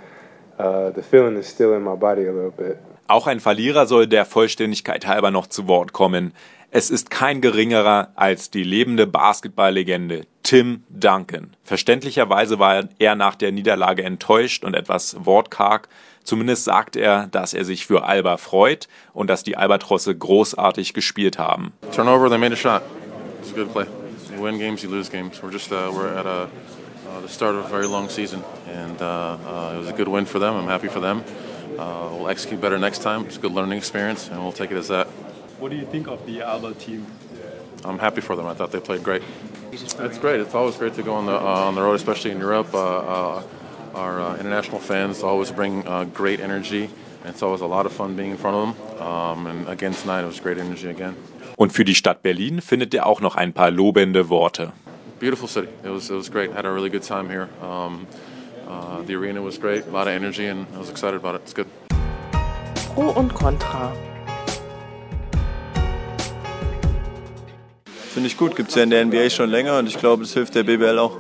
uh, 0.60 0.92
the 0.96 1.02
feeling 1.02 1.38
is 1.38 1.48
still 1.48 1.74
in 1.76 1.84
my 1.84 1.96
body 1.96 2.28
a 2.28 2.32
little 2.32 2.52
bit. 2.52 2.78
Auch 3.08 3.28
ein 3.28 3.40
Verlierer 3.40 3.86
soll 3.86 4.08
der 4.08 4.26
Vollständigkeit 4.26 5.08
halber 5.08 5.32
noch 5.32 5.48
zu 5.48 5.68
Wort 5.68 5.94
kommen. 5.94 6.34
Es 6.72 6.90
ist 6.90 7.10
kein 7.10 7.40
geringerer 7.40 8.12
als 8.16 8.52
die 8.52 8.64
lebende 8.64 9.08
Basketballlegende 9.08 10.26
Tim 10.44 10.84
Duncan. 10.90 11.56
Verständlicherweise 11.64 12.60
war 12.60 12.90
er 13.00 13.16
nach 13.16 13.36
der 13.36 13.54
Niederlage 13.54 14.04
enttäuscht 14.04 14.66
und 14.66 14.76
etwas 14.76 15.26
wortkarg. 15.26 15.88
Zumindest 16.26 16.66
sagt 16.66 16.98
er, 16.98 17.28
dass 17.28 17.54
er 17.54 17.64
sich 17.64 17.88
für 17.88 18.04
Alba 18.04 18.36
freut 18.36 18.90
und 19.14 19.30
dass 19.30 19.44
die 19.44 19.56
Albatrosse 19.56 20.14
großartig 20.14 20.94
gespielt 20.94 21.40
haben. 21.40 21.72
Turnover, 21.96 22.28
they 22.28 22.38
made 22.38 22.52
a 22.52 22.58
shot. 22.58 22.82
It's 23.42 23.54
a 23.54 23.56
good 23.56 23.72
play. 23.72 23.86
You 24.36 24.44
win 24.44 24.60
games, 24.60 24.84
you 24.84 24.90
lose 24.90 25.10
games. 25.10 25.42
We're 25.42 25.54
just 25.54 25.72
uh, 25.72 25.90
we're 25.94 26.14
at 26.14 26.26
a, 26.26 26.50
uh, 27.18 27.22
the 27.22 27.30
start 27.30 27.56
of 27.56 27.66
a 27.66 27.68
very 27.68 27.88
long 27.88 28.10
season, 28.10 28.44
and 28.68 29.02
uh, 29.02 29.38
uh, 29.46 29.74
it 29.76 29.80
was 29.80 29.90
a 29.90 29.94
good 29.94 30.08
win 30.08 30.26
for 30.26 30.40
them. 30.40 30.56
I'm 30.56 30.68
happy 30.68 30.88
for 30.88 31.00
them. 31.00 31.24
Uh, 31.78 32.10
we'll 32.12 32.30
execute 32.30 32.62
better 32.62 32.78
next 32.78 33.02
time. 33.02 33.26
It's 33.26 33.38
a 33.38 33.40
good 33.40 33.54
learning 33.54 33.78
experience, 33.78 34.30
and 34.30 34.42
we'll 34.42 34.52
take 34.52 34.72
it 34.72 34.78
as 34.78 34.88
that. 34.90 35.08
What 35.60 35.72
do 35.72 35.78
you 35.78 35.86
think 35.86 36.08
of 36.08 36.26
the 36.26 36.42
Alba 36.42 36.74
team? 36.74 37.06
I'm 37.84 38.00
happy 38.00 38.22
for 38.22 38.36
them. 38.36 38.46
I 38.46 38.54
thought 38.54 38.72
they 38.72 38.80
played 38.80 39.04
great. 39.04 39.24
It's 39.72 40.18
great. 40.20 40.40
It's 40.40 40.56
always 40.56 40.76
great 40.76 40.94
to 40.96 41.04
go 41.04 41.14
on 41.14 41.26
the 41.26 41.36
uh, 41.36 41.68
on 41.68 41.76
the 41.76 41.82
road, 41.82 41.96
especially 41.96 42.32
in 42.32 42.40
Europe. 42.40 42.74
Uh, 42.74 42.80
uh, 42.80 43.44
our 43.94 44.22
uh, 44.22 44.38
international 44.38 44.80
fans 44.80 45.24
always 45.24 45.52
bring 45.52 45.88
uh, 45.88 46.04
great 46.06 46.40
energy, 46.40 46.84
and 47.22 47.34
it's 47.34 47.44
always 47.44 47.62
a 47.62 47.68
lot 47.68 47.86
of 47.86 47.92
fun 47.92 48.16
being 48.16 48.32
in 48.32 48.38
front 48.38 48.56
of 48.56 48.64
them. 48.66 49.02
Um, 49.02 49.48
and 49.48 49.68
again 49.68 49.94
tonight, 49.94 50.24
it 50.24 50.28
was 50.28 50.40
great 50.40 50.58
energy 50.58 50.90
again. 50.90 51.16
Und 51.58 51.74
für 51.74 51.84
die 51.84 51.96
Stadt 51.96 52.22
Berlin 52.22 52.62
findet 52.62 52.94
er 52.94 53.08
auch 53.08 53.20
noch 53.20 53.36
ein 53.36 53.52
paar 53.54 53.72
lobende 53.72 54.30
Worte. 54.30 54.74
Beautiful 55.20 55.48
city. 55.48 55.70
It 55.84 55.90
was 55.90 56.12
it 56.12 56.16
was 56.16 56.30
great. 56.30 56.52
Had 56.54 56.66
a 56.66 56.72
really 56.72 56.92
good 56.92 57.02
time 57.02 57.28
here. 57.28 57.50
Um, 57.62 58.06
uh, 58.68 59.02
the 59.02 59.16
arena 59.16 59.42
was 59.42 59.58
great. 59.58 59.88
A 59.88 59.90
lot 59.90 60.08
of 60.08 60.14
energy, 60.14 60.46
and 60.46 60.68
I 60.76 60.78
was 60.78 60.92
excited 60.92 61.16
about 61.16 61.36
it. 61.36 61.42
It's 61.42 61.54
good. 61.54 61.66
Pro 62.94 63.10
und 63.10 63.34
Contra. 63.34 63.94
Finde 68.14 68.28
ich 68.28 68.38
gut, 68.38 68.56
gibt 68.56 68.70
es 68.70 68.76
ja 68.76 68.84
in 68.84 68.92
der 68.92 69.06
NBA 69.06 69.30
schon 69.30 69.50
länger 69.50 69.80
und 69.80 69.88
ich 69.88 69.98
glaube, 69.98 70.24
das 70.24 70.34
hilft 70.34 70.54
der 70.54 70.64
BBL 70.64 71.00
auch. 71.00 71.18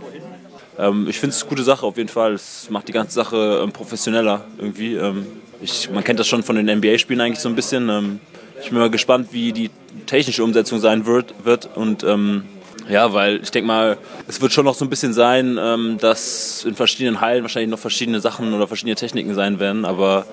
Ähm, 0.77 1.08
ich 1.10 1.20
finde 1.20 1.36
es 1.36 1.42
eine 1.42 1.50
gute 1.50 1.63
Sache 1.63 1.86
auf 1.86 1.98
jeden 1.98 2.10
Fall. 2.10 2.34
Es 2.34 2.70
macht 2.70 2.88
die 2.88 2.92
ganze 2.92 3.13
Sache 3.13 3.62
ähm, 3.63 3.72
professioneller 3.72 4.46
irgendwie. 4.58 4.96
Ähm, 4.96 5.25
ich, 5.60 5.89
man 5.89 6.04
kennt 6.04 6.20
das 6.20 6.27
schon 6.27 6.44
von 6.44 6.56
den 6.56 6.66
NBA-Spielen 6.77 7.22
eigentlich 7.22 7.39
so 7.39 7.50
ein 7.50 7.56
bisschen. 7.56 7.89
Ähm, 7.89 8.20
ich 8.62 8.70
bin 8.70 8.77
mal 8.77 8.92
gespannt, 8.92 9.30
wie 9.32 9.54
die 9.54 9.72
technische 10.06 10.44
Umsetzung 10.44 10.80
sein 10.80 11.06
wird. 11.08 11.34
wird. 11.46 11.70
Und 11.75 12.04
ähm, 12.04 12.44
ja, 12.89 13.13
weil 13.13 13.41
ich 13.41 13.51
denke 13.51 13.67
mal, 13.67 13.98
es 14.27 14.41
wird 14.41 14.51
schon 14.51 14.65
noch 14.65 14.75
so 14.75 14.86
ein 14.86 14.89
bisschen 14.89 15.13
sein, 15.13 15.58
ähm, 15.60 15.98
dass 16.00 16.65
in 16.65 16.75
verschiedenen 16.75 17.22
Hallen 17.22 17.44
wahrscheinlich 17.44 17.72
noch 17.72 17.79
verschiedene 17.79 18.20
Sachen 18.20 18.53
oder 18.53 18.67
verschiedene 18.67 18.96
Techniken 18.96 19.34
sein 19.34 19.60
werden. 19.60 19.86
Aber 19.86 20.25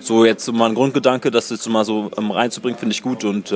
so 0.00 0.24
jetzt 0.24 0.50
mal 0.52 0.68
ein 0.68 0.74
Grundgedanke, 0.74 1.30
das 1.30 1.50
jetzt 1.50 1.68
mal 1.68 1.84
so 1.84 2.10
reinzubringen, 2.16 2.78
finde 2.78 2.94
ich 2.94 3.02
gut. 3.02 3.24
Und 3.24 3.52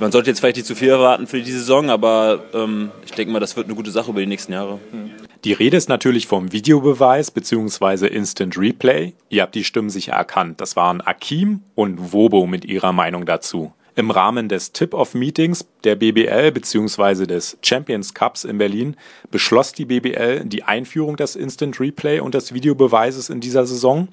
man 0.00 0.12
sollte 0.12 0.30
jetzt 0.30 0.40
vielleicht 0.40 0.56
nicht 0.56 0.66
zu 0.66 0.74
viel 0.74 0.88
erwarten 0.88 1.26
für 1.26 1.40
die 1.40 1.52
Saison, 1.52 1.90
aber 1.90 2.40
ähm, 2.52 2.90
ich 3.04 3.12
denke 3.12 3.32
mal, 3.32 3.40
das 3.40 3.56
wird 3.56 3.66
eine 3.66 3.74
gute 3.74 3.90
Sache 3.90 4.10
über 4.10 4.20
die 4.20 4.26
nächsten 4.26 4.52
Jahre. 4.52 4.78
Die 5.44 5.52
Rede 5.52 5.76
ist 5.76 5.88
natürlich 5.88 6.26
vom 6.26 6.52
Videobeweis 6.52 7.30
bzw. 7.30 8.06
Instant 8.06 8.56
Replay. 8.56 9.14
Ihr 9.28 9.42
habt 9.42 9.54
die 9.54 9.64
Stimmen 9.64 9.90
sicher 9.90 10.12
erkannt. 10.14 10.60
Das 10.60 10.74
waren 10.74 11.00
Akim 11.00 11.60
und 11.74 12.12
Wobo 12.12 12.46
mit 12.46 12.64
ihrer 12.64 12.92
Meinung 12.92 13.26
dazu. 13.26 13.72
Im 13.96 14.10
Rahmen 14.10 14.48
des 14.48 14.72
Tip-Off-Meetings 14.72 15.66
der 15.84 15.94
BBL 15.94 16.50
bzw. 16.50 17.26
des 17.26 17.56
Champions 17.62 18.12
Cups 18.12 18.42
in 18.42 18.58
Berlin 18.58 18.96
beschloss 19.30 19.72
die 19.72 19.84
BBL 19.84 20.46
die 20.46 20.64
Einführung 20.64 21.16
des 21.16 21.36
Instant 21.36 21.78
Replay 21.78 22.18
und 22.18 22.34
des 22.34 22.52
Videobeweises 22.52 23.30
in 23.30 23.38
dieser 23.38 23.66
Saison. 23.66 24.08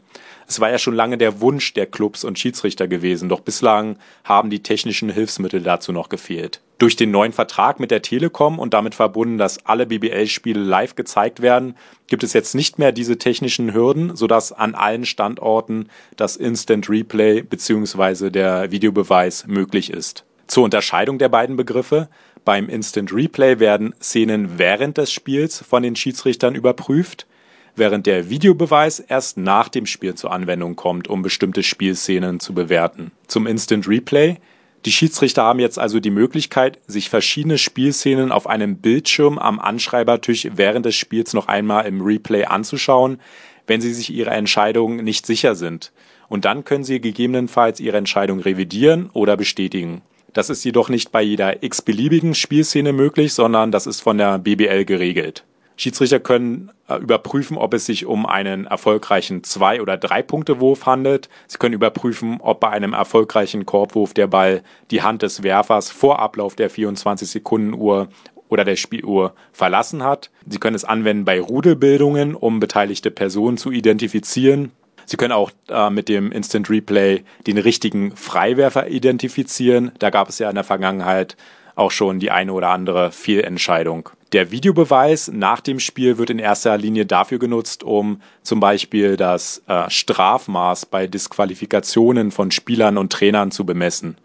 Es 0.48 0.60
war 0.60 0.70
ja 0.70 0.78
schon 0.78 0.94
lange 0.94 1.18
der 1.18 1.42
Wunsch 1.42 1.74
der 1.74 1.88
Clubs 1.88 2.24
und 2.24 2.38
Schiedsrichter 2.38 2.88
gewesen, 2.88 3.28
doch 3.28 3.40
bislang 3.40 3.98
haben 4.24 4.52
die 4.52 4.62
technischen 4.62 5.10
Hilfsmittel 5.10 5.62
dazu 5.62 5.92
noch 5.92 6.10
gefehlt. 6.10 6.62
Durch 6.82 6.96
den 6.96 7.12
neuen 7.12 7.32
Vertrag 7.32 7.80
mit 7.80 7.92
der 7.92 8.02
Telekom 8.02 8.58
und 8.58 8.74
damit 8.74 8.96
verbunden, 8.96 9.38
dass 9.38 9.64
alle 9.68 9.86
BBL-Spiele 9.86 10.60
live 10.60 10.96
gezeigt 10.96 11.44
werden, 11.44 11.76
gibt 12.08 12.24
es 12.24 12.34
jetzt 12.34 12.56
nicht 12.56 12.80
mehr 12.80 12.92
diese 12.92 13.20
technischen 13.20 13.76
Hürden, 13.76 14.16
sodass 14.16 14.52
an 14.52 14.74
allen 14.74 15.06
Standorten 15.06 15.90
das 16.16 16.38
Instant 16.38 16.90
Replay 16.90 17.44
bzw. 17.44 18.32
der 18.32 18.72
Videobeweis 18.72 19.46
möglich 19.46 19.92
ist. 19.92 20.26
Zur 20.48 20.64
Unterscheidung 20.64 21.20
der 21.20 21.30
beiden 21.30 21.56
Begriffe. 21.56 22.10
Beim 22.46 22.68
Instant 22.68 23.14
Replay 23.14 23.60
werden 23.60 23.94
Szenen 24.02 24.58
während 24.58 24.98
des 24.98 25.12
Spiels 25.12 25.60
von 25.62 25.84
den 25.84 25.96
Schiedsrichtern 25.96 26.56
überprüft 26.56 27.28
während 27.76 28.06
der 28.08 28.30
Videobeweis 28.30 29.00
erst 29.00 29.38
nach 29.38 29.70
dem 29.70 29.86
Spiel 29.86 30.16
zur 30.16 30.32
Anwendung 30.32 30.76
kommt, 30.76 31.08
um 31.08 31.22
bestimmte 31.22 31.64
Spielszenen 31.64 32.40
zu 32.40 32.54
bewerten. 32.54 33.12
Zum 33.28 33.46
Instant 33.48 33.88
Replay. 33.88 34.38
Die 34.86 34.92
Schiedsrichter 34.92 35.44
haben 35.44 35.60
jetzt 35.60 35.78
also 35.78 36.00
die 36.00 36.10
Möglichkeit, 36.10 36.80
sich 36.88 37.10
verschiedene 37.10 37.60
Spielszenen 37.60 38.32
auf 38.32 38.48
einem 38.48 38.78
Bildschirm 38.78 39.38
am 39.38 39.60
Anschreibertisch 39.60 40.48
während 40.56 40.86
des 40.88 40.96
Spiels 40.96 41.34
noch 41.34 41.48
einmal 41.48 41.86
im 41.86 42.02
Replay 42.02 42.46
anzuschauen, 42.46 43.20
wenn 43.68 43.80
sie 43.80 43.94
sich 43.94 44.12
ihrer 44.12 44.32
Entscheidung 44.32 44.98
nicht 44.98 45.28
sicher 45.28 45.54
sind. 45.54 45.92
Und 46.30 46.46
dann 46.46 46.66
können 46.66 46.84
sie 46.84 47.00
gegebenenfalls 47.00 47.80
ihre 47.80 47.98
Entscheidung 47.98 48.40
revidieren 48.40 49.10
oder 49.14 49.38
bestätigen. 49.38 50.02
Das 50.34 50.50
ist 50.50 50.64
jedoch 50.64 50.90
nicht 50.90 51.12
bei 51.12 51.22
jeder 51.22 51.62
x-beliebigen 51.62 52.34
Spielszene 52.34 52.94
möglich, 52.94 53.34
sondern 53.34 53.72
das 53.72 53.86
ist 53.86 54.02
von 54.02 54.18
der 54.18 54.40
BBL 54.40 54.86
geregelt. 54.86 55.44
Schiedsrichter 55.82 56.20
können 56.20 56.72
äh, 56.88 56.98
überprüfen, 56.98 57.58
ob 57.58 57.74
es 57.74 57.88
sich 57.88 58.06
um 58.06 58.28
einen 58.28 58.68
erfolgreichen 58.68 59.44
Zwei- 59.44 59.82
oder 59.82 59.98
Drei-Punkte-Wurf 59.98 60.86
handelt. 60.86 61.28
Sie 61.48 61.58
können 61.58 61.74
überprüfen, 61.74 62.38
ob 62.40 62.60
bei 62.60 62.70
einem 62.70 62.94
erfolgreichen 62.94 63.66
Korbwurf 63.66 64.14
der 64.14 64.28
Ball 64.28 64.62
die 64.92 65.02
Hand 65.02 65.24
des 65.24 65.42
Werfers 65.42 65.90
vor 65.90 66.20
Ablauf 66.20 66.56
der 66.56 66.70
24-Sekunden-Uhr 66.70 68.10
oder 68.48 68.64
der 68.64 68.76
Spieluhr 68.76 69.34
verlassen 69.54 70.04
hat. 70.04 70.30
Sie 70.46 70.60
können 70.60 70.76
es 70.76 70.86
anwenden 70.86 71.26
bei 71.26 71.42
Rudelbildungen, 71.42 72.36
um 72.36 72.60
beteiligte 72.60 73.10
Personen 73.10 73.58
zu 73.58 73.72
identifizieren. 73.72 74.72
Sie 75.08 75.18
können 75.18 75.34
auch 75.34 75.50
äh, 75.68 75.90
mit 75.90 76.10
dem 76.10 76.32
Instant 76.32 76.70
Replay 76.70 77.24
den 77.48 77.58
richtigen 77.58 78.16
Freiwerfer 78.16 78.88
identifizieren. 78.88 79.94
Da 79.98 80.12
gab 80.12 80.30
es 80.30 80.38
ja 80.38 80.48
in 80.48 80.56
der 80.56 80.64
Vergangenheit 80.64 81.38
auch 81.82 81.92
schon 81.92 82.20
die 82.20 82.32
eine 82.32 82.54
oder 82.54 82.70
andere 82.70 83.12
Fehlentscheidung. 83.12 84.10
Der 84.34 84.52
Videobeweis 84.52 85.30
nach 85.34 85.60
dem 85.60 85.80
Spiel 85.80 86.18
wird 86.18 86.30
in 86.30 86.40
erster 86.40 86.78
Linie 86.78 87.06
dafür 87.06 87.40
genutzt, 87.40 87.84
um 87.84 88.22
zum 88.44 88.60
Beispiel 88.60 89.18
das 89.18 89.64
äh, 89.68 89.90
Strafmaß 89.90 90.86
bei 90.86 91.08
Disqualifikationen 91.08 92.32
von 92.32 92.52
Spielern 92.52 92.98
und 92.98 93.12
Trainern 93.12 93.52
zu 93.52 93.66
bemessen. 93.66 94.18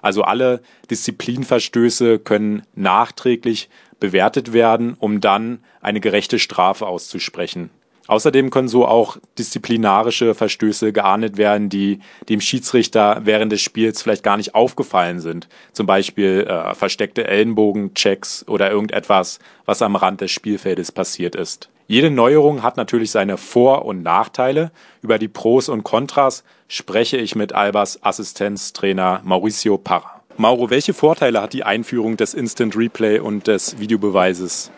Also 0.00 0.22
alle 0.22 0.62
Disziplinverstöße 0.90 2.18
können 2.18 2.62
nachträglich 2.74 3.68
bewertet 4.00 4.52
werden, 4.52 4.96
um 4.98 5.20
dann 5.20 5.60
eine 5.80 6.00
gerechte 6.00 6.40
Strafe 6.40 6.86
auszusprechen. 6.86 7.70
Außerdem 8.12 8.50
können 8.50 8.68
so 8.68 8.86
auch 8.86 9.16
disziplinarische 9.38 10.34
Verstöße 10.34 10.92
geahndet 10.92 11.38
werden, 11.38 11.70
die 11.70 12.00
dem 12.28 12.42
Schiedsrichter 12.42 13.22
während 13.24 13.52
des 13.52 13.62
Spiels 13.62 14.02
vielleicht 14.02 14.22
gar 14.22 14.36
nicht 14.36 14.54
aufgefallen 14.54 15.18
sind. 15.18 15.48
Zum 15.72 15.86
Beispiel 15.86 16.46
äh, 16.46 16.74
versteckte 16.74 17.26
Ellenbogenchecks 17.26 18.46
oder 18.46 18.70
irgendetwas, 18.70 19.38
was 19.64 19.80
am 19.80 19.96
Rand 19.96 20.20
des 20.20 20.30
Spielfeldes 20.30 20.92
passiert 20.92 21.34
ist. 21.34 21.70
Jede 21.86 22.10
Neuerung 22.10 22.62
hat 22.62 22.76
natürlich 22.76 23.10
seine 23.10 23.38
Vor- 23.38 23.86
und 23.86 24.02
Nachteile. 24.02 24.72
Über 25.00 25.18
die 25.18 25.28
Pros 25.28 25.70
und 25.70 25.82
Kontras 25.82 26.44
spreche 26.68 27.16
ich 27.16 27.34
mit 27.34 27.54
Albers 27.54 28.02
Assistenztrainer 28.02 29.22
Mauricio 29.24 29.78
Parra. 29.78 30.20
Mauro, 30.36 30.68
welche 30.68 30.92
Vorteile 30.92 31.40
hat 31.40 31.54
die 31.54 31.64
Einführung 31.64 32.18
des 32.18 32.34
Instant 32.34 32.76
Replay 32.76 33.20
und 33.20 33.46
des 33.46 33.78
Videobeweises? 33.78 34.70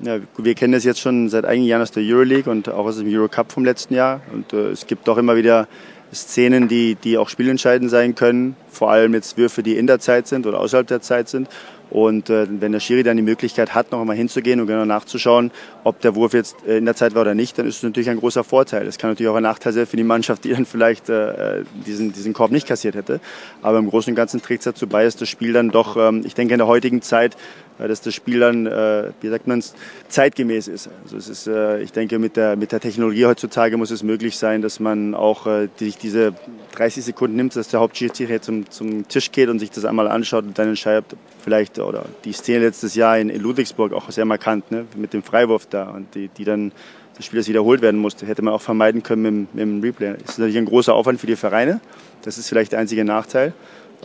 Ja, 0.00 0.18
wir 0.36 0.54
kennen 0.54 0.72
das 0.72 0.84
jetzt 0.84 1.00
schon 1.00 1.28
seit 1.28 1.44
einigen 1.44 1.66
Jahren 1.66 1.82
aus 1.82 1.90
der 1.90 2.04
Euroleague 2.04 2.48
und 2.48 2.68
auch 2.68 2.86
aus 2.86 2.98
dem 2.98 3.12
Eurocup 3.12 3.50
vom 3.50 3.64
letzten 3.64 3.94
Jahr. 3.94 4.20
Und 4.32 4.52
äh, 4.52 4.70
es 4.70 4.86
gibt 4.86 5.08
doch 5.08 5.18
immer 5.18 5.34
wieder 5.34 5.66
Szenen, 6.14 6.68
die, 6.68 6.94
die 6.94 7.18
auch 7.18 7.28
spielentscheidend 7.28 7.90
sein 7.90 8.14
können. 8.14 8.54
Vor 8.70 8.90
allem 8.90 9.12
jetzt 9.14 9.36
Würfe, 9.36 9.64
die 9.64 9.76
in 9.76 9.88
der 9.88 9.98
Zeit 9.98 10.28
sind 10.28 10.46
oder 10.46 10.60
außerhalb 10.60 10.86
der 10.86 11.00
Zeit 11.00 11.28
sind. 11.28 11.48
Und 11.90 12.28
äh, 12.28 12.46
wenn 12.48 12.72
der 12.72 12.80
Schiri 12.80 13.02
dann 13.02 13.16
die 13.16 13.22
Möglichkeit 13.22 13.74
hat, 13.74 13.92
noch 13.92 14.00
einmal 14.00 14.16
hinzugehen 14.16 14.60
und 14.60 14.66
genau 14.66 14.84
nachzuschauen, 14.84 15.50
ob 15.84 16.00
der 16.00 16.14
Wurf 16.14 16.34
jetzt 16.34 16.56
äh, 16.66 16.76
in 16.78 16.84
der 16.84 16.94
Zeit 16.94 17.14
war 17.14 17.22
oder 17.22 17.34
nicht, 17.34 17.58
dann 17.58 17.66
ist 17.66 17.78
es 17.78 17.82
natürlich 17.82 18.10
ein 18.10 18.18
großer 18.18 18.44
Vorteil. 18.44 18.86
Es 18.86 18.98
kann 18.98 19.10
natürlich 19.10 19.30
auch 19.30 19.36
ein 19.36 19.42
Nachteil 19.42 19.72
sein 19.72 19.86
für 19.86 19.96
die 19.96 20.04
Mannschaft, 20.04 20.44
die 20.44 20.50
dann 20.50 20.66
vielleicht 20.66 21.08
äh, 21.08 21.64
diesen, 21.86 22.12
diesen 22.12 22.34
Korb 22.34 22.50
nicht 22.50 22.66
kassiert 22.66 22.94
hätte. 22.94 23.20
Aber 23.62 23.78
im 23.78 23.88
Großen 23.88 24.10
und 24.10 24.16
Ganzen 24.16 24.42
trägt 24.42 24.60
es 24.60 24.64
dazu 24.64 24.86
bei, 24.86 25.04
dass 25.04 25.16
das 25.16 25.28
Spiel 25.28 25.54
dann 25.54 25.70
doch, 25.70 25.96
ähm, 25.96 26.22
ich 26.26 26.34
denke 26.34 26.54
in 26.54 26.58
der 26.58 26.66
heutigen 26.66 27.00
Zeit, 27.00 27.34
äh, 27.34 27.38
dass 27.86 28.00
das 28.00 28.14
Spiel 28.14 28.40
dann, 28.40 28.66
äh, 28.66 29.10
wie 29.20 29.28
sagt 29.28 29.46
man 29.46 29.62
zeitgemäß 30.08 30.66
ist. 30.66 30.90
Also 31.04 31.16
es 31.16 31.28
ist, 31.28 31.46
äh, 31.46 31.80
ich 31.80 31.92
denke, 31.92 32.18
mit 32.18 32.36
der, 32.36 32.56
mit 32.56 32.72
der 32.72 32.80
Technologie 32.80 33.26
heutzutage 33.26 33.76
muss 33.76 33.90
es 33.90 34.02
möglich 34.02 34.36
sein, 34.36 34.62
dass 34.62 34.80
man 34.80 35.14
auch 35.14 35.46
äh, 35.46 35.68
sich 35.76 35.96
diese 35.96 36.34
30 36.72 37.04
Sekunden 37.04 37.36
nimmt, 37.36 37.54
dass 37.54 37.68
der 37.68 37.80
Hauptschiedsrichter 37.80 38.42
zum, 38.42 38.68
zum 38.70 39.06
Tisch 39.06 39.30
geht 39.30 39.48
und 39.48 39.60
sich 39.60 39.70
das 39.70 39.84
einmal 39.84 40.08
anschaut 40.08 40.44
und 40.44 40.58
dann 40.58 40.68
entscheidet, 40.68 41.04
vielleicht, 41.44 41.78
oder 41.78 42.06
die 42.24 42.32
Szene 42.32 42.64
letztes 42.64 42.94
Jahr 42.94 43.18
in, 43.18 43.28
in 43.28 43.40
Ludwigsburg 43.40 43.92
auch 43.92 44.10
sehr 44.10 44.24
markant, 44.24 44.70
ne, 44.72 44.86
mit 44.96 45.12
dem 45.12 45.22
Freiwurf 45.22 45.66
da 45.66 45.90
und 45.90 46.14
die, 46.14 46.28
die 46.28 46.44
dann 46.44 46.72
das 47.18 47.26
Spiel, 47.26 47.40
das 47.40 47.48
wiederholt 47.48 47.82
werden 47.82 48.00
musste, 48.00 48.26
hätte 48.26 48.42
man 48.42 48.54
auch 48.54 48.60
vermeiden 48.60 49.02
können 49.02 49.48
mit 49.52 49.62
dem 49.62 49.80
Replay. 49.80 50.14
Das 50.20 50.30
ist 50.30 50.38
natürlich 50.38 50.56
ein 50.56 50.66
großer 50.66 50.94
Aufwand 50.94 51.20
für 51.20 51.26
die 51.26 51.36
Vereine. 51.36 51.80
Das 52.22 52.38
ist 52.38 52.48
vielleicht 52.48 52.72
der 52.72 52.78
einzige 52.78 53.04
Nachteil. 53.04 53.52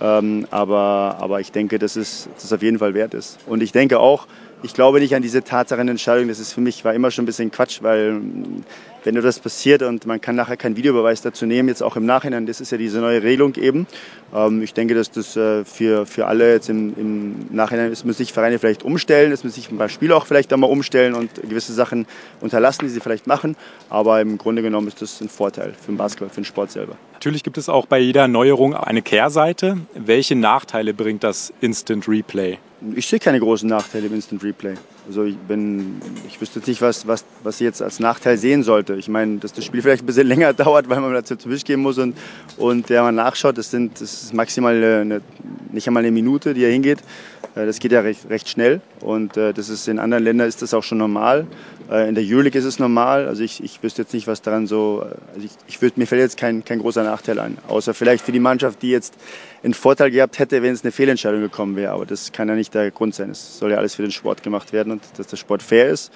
Ähm, 0.01 0.47
aber, 0.51 1.17
aber 1.19 1.39
ich 1.39 1.51
denke, 1.51 1.79
dass 1.79 1.95
es 1.95 2.27
das 2.41 2.51
auf 2.51 2.61
jeden 2.61 2.79
Fall 2.79 2.93
wert 2.93 3.13
ist. 3.13 3.37
Und 3.45 3.61
ich 3.61 3.71
denke 3.71 3.99
auch, 3.99 4.27
ich 4.63 4.73
glaube 4.73 4.99
nicht 4.99 5.15
an 5.15 5.21
diese 5.21 5.43
Tatsachenentscheidung. 5.43 6.29
Das 6.29 6.39
ist 6.39 6.53
für 6.53 6.61
mich 6.61 6.83
war 6.85 6.93
immer 6.93 7.11
schon 7.11 7.23
ein 7.23 7.25
bisschen 7.25 7.51
Quatsch, 7.51 7.81
weil 7.81 8.21
wenn 9.03 9.13
nur 9.13 9.23
das 9.23 9.39
passiert 9.39 9.81
und 9.83 10.05
man 10.05 10.21
kann 10.21 10.35
nachher 10.35 10.57
keinen 10.57 10.75
Videobeweis 10.75 11.21
dazu 11.21 11.45
nehmen, 11.45 11.69
jetzt 11.69 11.83
auch 11.83 11.95
im 11.95 12.05
Nachhinein, 12.05 12.45
das 12.45 12.61
ist 12.61 12.71
ja 12.71 12.77
diese 12.77 12.99
neue 12.99 13.23
Regelung 13.23 13.55
eben. 13.55 13.87
Ähm, 14.33 14.61
ich 14.61 14.73
denke, 14.73 14.95
dass 14.95 15.11
das 15.11 15.35
äh, 15.35 15.65
für, 15.65 16.05
für 16.05 16.27
alle 16.27 16.53
jetzt 16.53 16.69
im, 16.69 16.93
im 16.97 17.35
Nachhinein 17.51 17.91
ist, 17.91 18.05
müssen 18.05 18.17
sich 18.17 18.33
Vereine 18.33 18.59
vielleicht 18.59 18.83
umstellen, 18.83 19.31
es 19.31 19.43
müssen 19.43 19.55
sich 19.55 19.71
ein 19.71 19.77
paar 19.77 19.89
Spiele 19.89 20.15
auch 20.15 20.25
vielleicht 20.25 20.51
einmal 20.53 20.69
umstellen 20.69 21.13
und 21.13 21.33
gewisse 21.41 21.73
Sachen 21.73 22.05
unterlassen, 22.41 22.85
die 22.85 22.89
sie 22.89 22.99
vielleicht 22.99 23.27
machen. 23.27 23.55
Aber 23.89 24.21
im 24.21 24.37
Grunde 24.37 24.61
genommen 24.61 24.87
ist 24.87 25.01
das 25.01 25.21
ein 25.21 25.29
Vorteil 25.29 25.73
für 25.73 25.91
den 25.91 25.97
Basketball, 25.97 26.29
für 26.29 26.41
den 26.41 26.45
Sport 26.45 26.71
selber. 26.71 26.95
Natürlich 27.13 27.43
gibt 27.43 27.57
es 27.57 27.69
auch 27.69 27.85
bei 27.85 27.99
jeder 27.99 28.27
Neuerung 28.27 28.75
eine 28.75 29.01
Kehrseite. 29.01 29.77
Welche 29.95 30.35
Nachteile 30.35 30.93
bringt 30.93 31.23
das 31.23 31.53
Instant 31.61 32.07
Replay? 32.07 32.57
Ich 32.95 33.07
sehe 33.07 33.19
keine 33.19 33.39
großen 33.39 33.67
Nachteile 33.69 34.07
im 34.07 34.13
Instant 34.13 34.43
Replay. 34.43 34.73
Also 35.07 35.23
ich, 35.23 35.37
bin, 35.37 36.01
ich 36.27 36.39
wüsste 36.41 36.59
jetzt 36.59 36.67
nicht, 36.67 36.81
was, 36.81 37.07
was, 37.07 37.23
was 37.43 37.55
ich 37.55 37.65
jetzt 37.65 37.81
als 37.81 37.99
Nachteil 37.99 38.37
sehen 38.37 38.63
sollte. 38.63 38.92
Ich 38.97 39.07
meine, 39.07 39.37
dass 39.37 39.53
das 39.53 39.65
Spiel 39.65 39.81
vielleicht 39.81 40.03
ein 40.03 40.05
bisschen 40.05 40.27
länger 40.33 40.53
dauert, 40.53 40.89
weil 40.89 40.99
man 40.99 41.13
dazu 41.13 41.35
zu 41.35 41.49
Tisch 41.49 41.63
gehen 41.63 41.81
muss 41.81 41.97
und, 41.97 42.15
und 42.57 42.89
der 42.89 43.03
man 43.03 43.15
nachschaut, 43.15 43.57
das, 43.57 43.71
sind, 43.71 44.01
das 44.01 44.23
ist 44.23 44.33
maximal 44.33 44.75
eine, 44.75 45.21
nicht 45.71 45.87
einmal 45.87 46.03
eine 46.03 46.11
Minute, 46.11 46.53
die 46.53 46.63
er 46.63 46.71
hingeht. 46.71 46.99
Äh, 47.55 47.65
das 47.65 47.79
geht 47.79 47.91
ja 47.91 48.01
recht, 48.01 48.29
recht 48.29 48.49
schnell 48.49 48.81
und 48.99 49.37
äh, 49.37 49.53
das 49.53 49.69
ist 49.69 49.87
in 49.87 49.99
anderen 49.99 50.23
Ländern 50.23 50.47
ist 50.47 50.61
das 50.61 50.73
auch 50.73 50.83
schon 50.83 50.97
normal. 50.97 51.47
Äh, 51.91 52.09
in 52.09 52.15
der 52.15 52.23
Euroleague 52.23 52.57
ist 52.57 52.65
es 52.65 52.79
normal. 52.79 53.27
Also 53.27 53.43
ich, 53.43 53.63
ich 53.63 53.81
wüsste 53.83 54.01
jetzt 54.03 54.13
nicht, 54.13 54.27
was 54.27 54.41
daran 54.41 54.67
so. 54.67 55.05
Also 55.33 55.45
ich, 55.45 55.51
ich 55.67 55.81
würd, 55.81 55.97
mir 55.97 56.07
fällt 56.07 56.21
jetzt 56.21 56.37
kein, 56.37 56.63
kein 56.63 56.79
großer 56.79 57.03
Nachteil 57.03 57.39
ein, 57.39 57.57
außer 57.67 57.93
vielleicht 57.93 58.23
für 58.25 58.31
die 58.31 58.39
Mannschaft, 58.39 58.81
die 58.81 58.89
jetzt 58.89 59.15
einen 59.63 59.73
Vorteil 59.73 60.11
gehabt 60.11 60.39
hätte, 60.39 60.61
wenn 60.61 60.73
es 60.73 60.83
eine 60.83 60.91
Fehlentscheidung 60.91 61.41
gekommen 61.41 61.75
wäre. 61.75 61.93
Aber 61.93 62.05
das 62.05 62.31
kann 62.31 62.49
ja 62.49 62.55
nicht 62.55 62.73
der 62.73 62.91
Grund 62.91 63.15
sein. 63.15 63.29
Es 63.29 63.59
soll 63.59 63.71
ja 63.71 63.77
alles 63.77 63.95
für 63.95 64.01
den 64.01 64.11
Sport 64.11 64.43
gemacht 64.43 64.73
werden 64.73 64.91
und 64.91 65.03
dass 65.17 65.27
der 65.27 65.37
Sport 65.37 65.61
fair 65.61 65.89
ist 65.89 66.11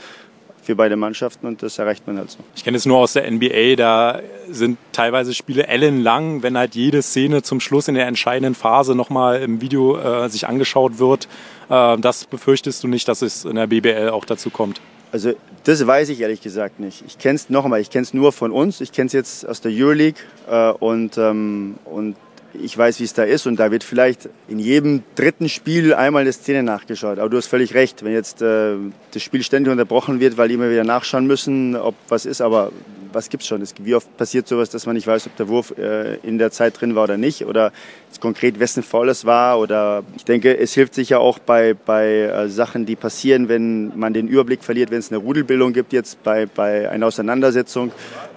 für 0.67 0.75
beide 0.75 0.97
Mannschaften 0.97 1.47
und 1.47 1.63
das 1.63 1.79
erreicht 1.79 2.05
man 2.07 2.17
halt 2.17 2.29
so. 2.29 2.39
Ich 2.53 2.65
kenne 2.65 2.75
es 2.75 2.85
nur 2.85 2.97
aus 2.97 3.13
der 3.13 3.29
NBA, 3.31 3.77
da 3.77 4.19
sind 4.49 4.77
teilweise 4.91 5.33
Spiele 5.33 5.65
ellenlang, 5.65 6.43
wenn 6.43 6.57
halt 6.57 6.75
jede 6.75 7.01
Szene 7.01 7.41
zum 7.41 7.61
Schluss 7.61 7.87
in 7.87 7.95
der 7.95 8.05
entscheidenden 8.05 8.53
Phase 8.53 8.93
nochmal 8.93 9.41
im 9.41 9.61
Video 9.61 9.97
äh, 9.97 10.29
sich 10.29 10.45
angeschaut 10.45 10.99
wird. 10.99 11.29
Äh, 11.69 11.97
das 11.99 12.25
befürchtest 12.25 12.83
du 12.83 12.89
nicht, 12.89 13.07
dass 13.07 13.21
es 13.21 13.45
in 13.45 13.55
der 13.55 13.67
BBL 13.67 14.09
auch 14.09 14.25
dazu 14.25 14.49
kommt? 14.49 14.81
Also 15.13 15.31
das 15.63 15.87
weiß 15.87 16.09
ich 16.09 16.19
ehrlich 16.19 16.41
gesagt 16.41 16.81
nicht. 16.81 17.01
Ich 17.07 17.17
kenne 17.17 17.35
es 17.35 17.49
noch 17.49 17.63
einmal, 17.63 17.79
ich 17.79 17.89
kenne 17.89 18.03
es 18.03 18.13
nur 18.13 18.33
von 18.33 18.51
uns. 18.51 18.81
Ich 18.81 18.91
kenne 18.91 19.07
es 19.07 19.13
jetzt 19.13 19.47
aus 19.47 19.61
der 19.61 19.71
Euroleague 19.73 20.21
äh, 20.49 20.71
und, 20.71 21.17
ähm, 21.17 21.75
und 21.85 22.17
ich 22.61 22.77
weiß, 22.77 22.99
wie 22.99 23.03
es 23.03 23.13
da 23.13 23.23
ist 23.23 23.47
und 23.47 23.57
da 23.57 23.71
wird 23.71 23.83
vielleicht 23.83 24.29
in 24.47 24.59
jedem 24.59 25.03
dritten 25.15 25.49
Spiel 25.49 25.93
einmal 25.93 26.21
eine 26.21 26.33
Szene 26.33 26.63
nachgeschaut. 26.63 27.19
Aber 27.19 27.29
du 27.29 27.37
hast 27.37 27.47
völlig 27.47 27.73
recht, 27.73 28.03
wenn 28.03 28.13
jetzt 28.13 28.41
äh, 28.41 28.75
das 29.11 29.23
Spiel 29.23 29.43
ständig 29.43 29.71
unterbrochen 29.71 30.19
wird, 30.19 30.37
weil 30.37 30.47
die 30.47 30.55
immer 30.55 30.69
wieder 30.69 30.83
nachschauen 30.83 31.27
müssen, 31.27 31.75
ob 31.75 31.95
was 32.09 32.25
ist, 32.25 32.41
aber 32.41 32.71
was 33.13 33.29
gibt's 33.29 33.47
schon? 33.47 33.63
Wie 33.81 33.95
oft 33.95 34.15
passiert 34.17 34.47
sowas, 34.47 34.69
dass 34.69 34.85
man 34.85 34.95
nicht 34.95 35.07
weiß, 35.07 35.27
ob 35.27 35.35
der 35.37 35.47
Wurf 35.47 35.73
äh, 35.77 36.15
in 36.17 36.37
der 36.37 36.51
Zeit 36.51 36.79
drin 36.79 36.95
war 36.95 37.03
oder 37.03 37.17
nicht 37.17 37.45
oder 37.45 37.71
konkret 38.19 38.59
wessen 38.59 38.83
Foul 38.83 39.09
es 39.09 39.25
war 39.25 39.59
oder 39.59 40.03
ich 40.15 40.25
denke, 40.25 40.57
es 40.57 40.73
hilft 40.73 40.93
sicher 40.93 41.19
auch 41.19 41.39
bei, 41.39 41.73
bei 41.73 42.07
äh, 42.07 42.49
Sachen, 42.49 42.85
die 42.85 42.95
passieren, 42.95 43.49
wenn 43.49 43.97
man 43.97 44.13
den 44.13 44.27
Überblick 44.27 44.63
verliert, 44.63 44.91
wenn 44.91 44.99
es 44.99 45.11
eine 45.11 45.19
Rudelbildung 45.19 45.73
gibt 45.73 45.93
jetzt 45.93 46.23
bei, 46.23 46.45
bei 46.45 46.89
einer 46.89 47.07
Auseinandersetzung, 47.07 47.91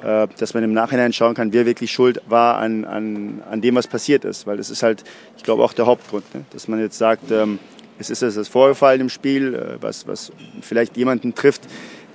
äh, 0.05 0.27
dass 0.39 0.55
man 0.55 0.65
im 0.65 0.73
Nachhinein 0.73 1.13
schauen 1.13 1.35
kann, 1.35 1.53
wer 1.53 1.67
wirklich 1.67 1.91
schuld 1.91 2.21
war 2.29 2.57
an, 2.59 2.85
an, 2.85 3.43
an 3.51 3.61
dem, 3.61 3.75
was 3.75 3.87
passiert 3.87 4.25
ist, 4.25 4.47
weil 4.47 4.57
das 4.57 4.71
ist 4.71 4.83
halt, 4.83 5.05
ich 5.37 5.43
glaube, 5.43 5.63
auch 5.63 5.73
der 5.73 5.87
Hauptgrund, 5.87 6.35
ne? 6.35 6.45
dass 6.53 6.69
man 6.69 6.81
jetzt 6.81 6.99
sagt, 6.99 7.31
ähm, 7.31 7.59
es 8.01 8.09
ist 8.09 8.23
das 8.23 8.49
vorgefallen 8.49 9.03
im 9.03 9.09
Spiel, 9.11 9.55
äh, 9.55 9.83
was, 9.83 10.07
was 10.07 10.33
vielleicht 10.63 10.97
jemanden 10.97 11.35
trifft, 11.35 11.63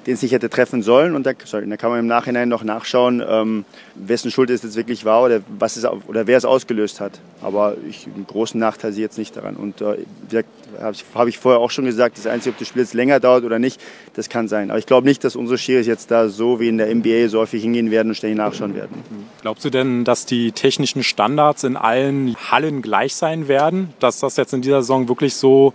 den 0.06 0.14
es 0.14 0.22
nicht 0.22 0.32
hätte 0.32 0.50
treffen 0.50 0.84
sollen. 0.84 1.16
Und 1.16 1.26
da, 1.26 1.32
sorry, 1.44 1.68
da 1.68 1.78
kann 1.78 1.90
man 1.90 2.00
im 2.00 2.08
Nachhinein 2.08 2.48
noch 2.48 2.64
nachschauen, 2.64 3.24
ähm, 3.28 3.66
wessen 3.96 4.32
Schuld 4.32 4.50
es 4.50 4.64
jetzt 4.64 4.76
wirklich 4.76 5.06
war 5.06 5.24
oder, 5.24 5.42
was 5.58 5.78
es, 5.78 5.86
oder 5.86 6.28
wer 6.28 6.38
es 6.38 6.46
ausgelöst 6.46 7.00
hat. 7.00 7.20
Aber 7.42 7.76
ich, 7.90 8.08
einen 8.14 8.28
großen 8.28 8.60
Nachteil 8.60 8.94
sehe 8.94 9.04
jetzt 9.04 9.18
nicht 9.18 9.36
daran. 9.36 9.56
Und 9.56 9.82
äh, 9.82 10.44
habe 10.80 10.94
ich, 10.94 11.06
hab 11.14 11.28
ich 11.28 11.38
vorher 11.40 11.60
auch 11.60 11.72
schon 11.72 11.86
gesagt, 11.86 12.18
das 12.18 12.28
Einzige, 12.28 12.54
ob 12.54 12.60
das 12.60 12.68
Spiel 12.68 12.82
jetzt 12.82 12.94
länger 12.94 13.20
dauert 13.20 13.44
oder 13.44 13.60
nicht, 13.60 13.82
das 14.14 14.30
kann 14.30 14.48
sein. 14.48 14.70
Aber 14.70 14.80
ich 14.80 14.86
glaube 14.86 15.08
nicht, 15.08 15.24
dass 15.24 15.36
unsere 15.36 15.58
Schiris 15.58 15.88
jetzt 15.88 16.12
da 16.12 16.30
so 16.30 16.60
wie 16.60 16.70
in 16.70 16.78
der 16.78 16.94
NBA 16.94 17.28
so 17.30 17.40
häufig 17.40 17.64
hingehen 17.64 17.90
werden 17.90 18.10
und 18.10 18.16
ständig 18.16 18.38
nachschauen 18.38 18.76
werden. 18.76 19.04
Glaubst 19.42 19.66
du 19.66 19.70
denn, 19.70 20.04
dass 20.04 20.26
die 20.26 20.52
technischen 20.52 21.04
Standards 21.04 21.64
in 21.64 21.78
allen 21.78 22.36
Hallen 22.52 22.82
gleich 22.82 23.16
sein 23.16 23.48
werden? 23.48 23.94
Dass 24.00 24.20
das 24.20 24.38
jetzt 24.38 24.54
in 24.54 24.62
dieser 24.62 24.82
Saison 24.82 25.08
wirklich 25.08 25.36
so 25.36 25.74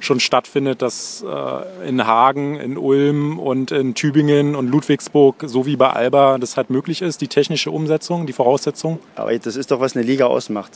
schon 0.00 0.20
stattfindet, 0.20 0.82
dass 0.82 1.24
äh, 1.26 1.88
in 1.88 2.06
Hagen, 2.06 2.56
in 2.56 2.78
Ulm 2.78 3.38
und 3.38 3.70
in 3.70 3.94
Tübingen 3.94 4.54
und 4.54 4.70
Ludwigsburg 4.70 5.44
so 5.46 5.66
wie 5.66 5.76
bei 5.76 5.90
Alba 5.90 6.38
das 6.38 6.56
halt 6.56 6.70
möglich 6.70 7.02
ist, 7.02 7.20
die 7.20 7.28
technische 7.28 7.70
Umsetzung, 7.70 8.26
die 8.26 8.32
Voraussetzung? 8.32 8.98
Aber 9.14 9.36
das 9.36 9.56
ist 9.56 9.70
doch, 9.70 9.80
was 9.80 9.96
eine 9.96 10.04
Liga 10.04 10.26
ausmacht, 10.26 10.72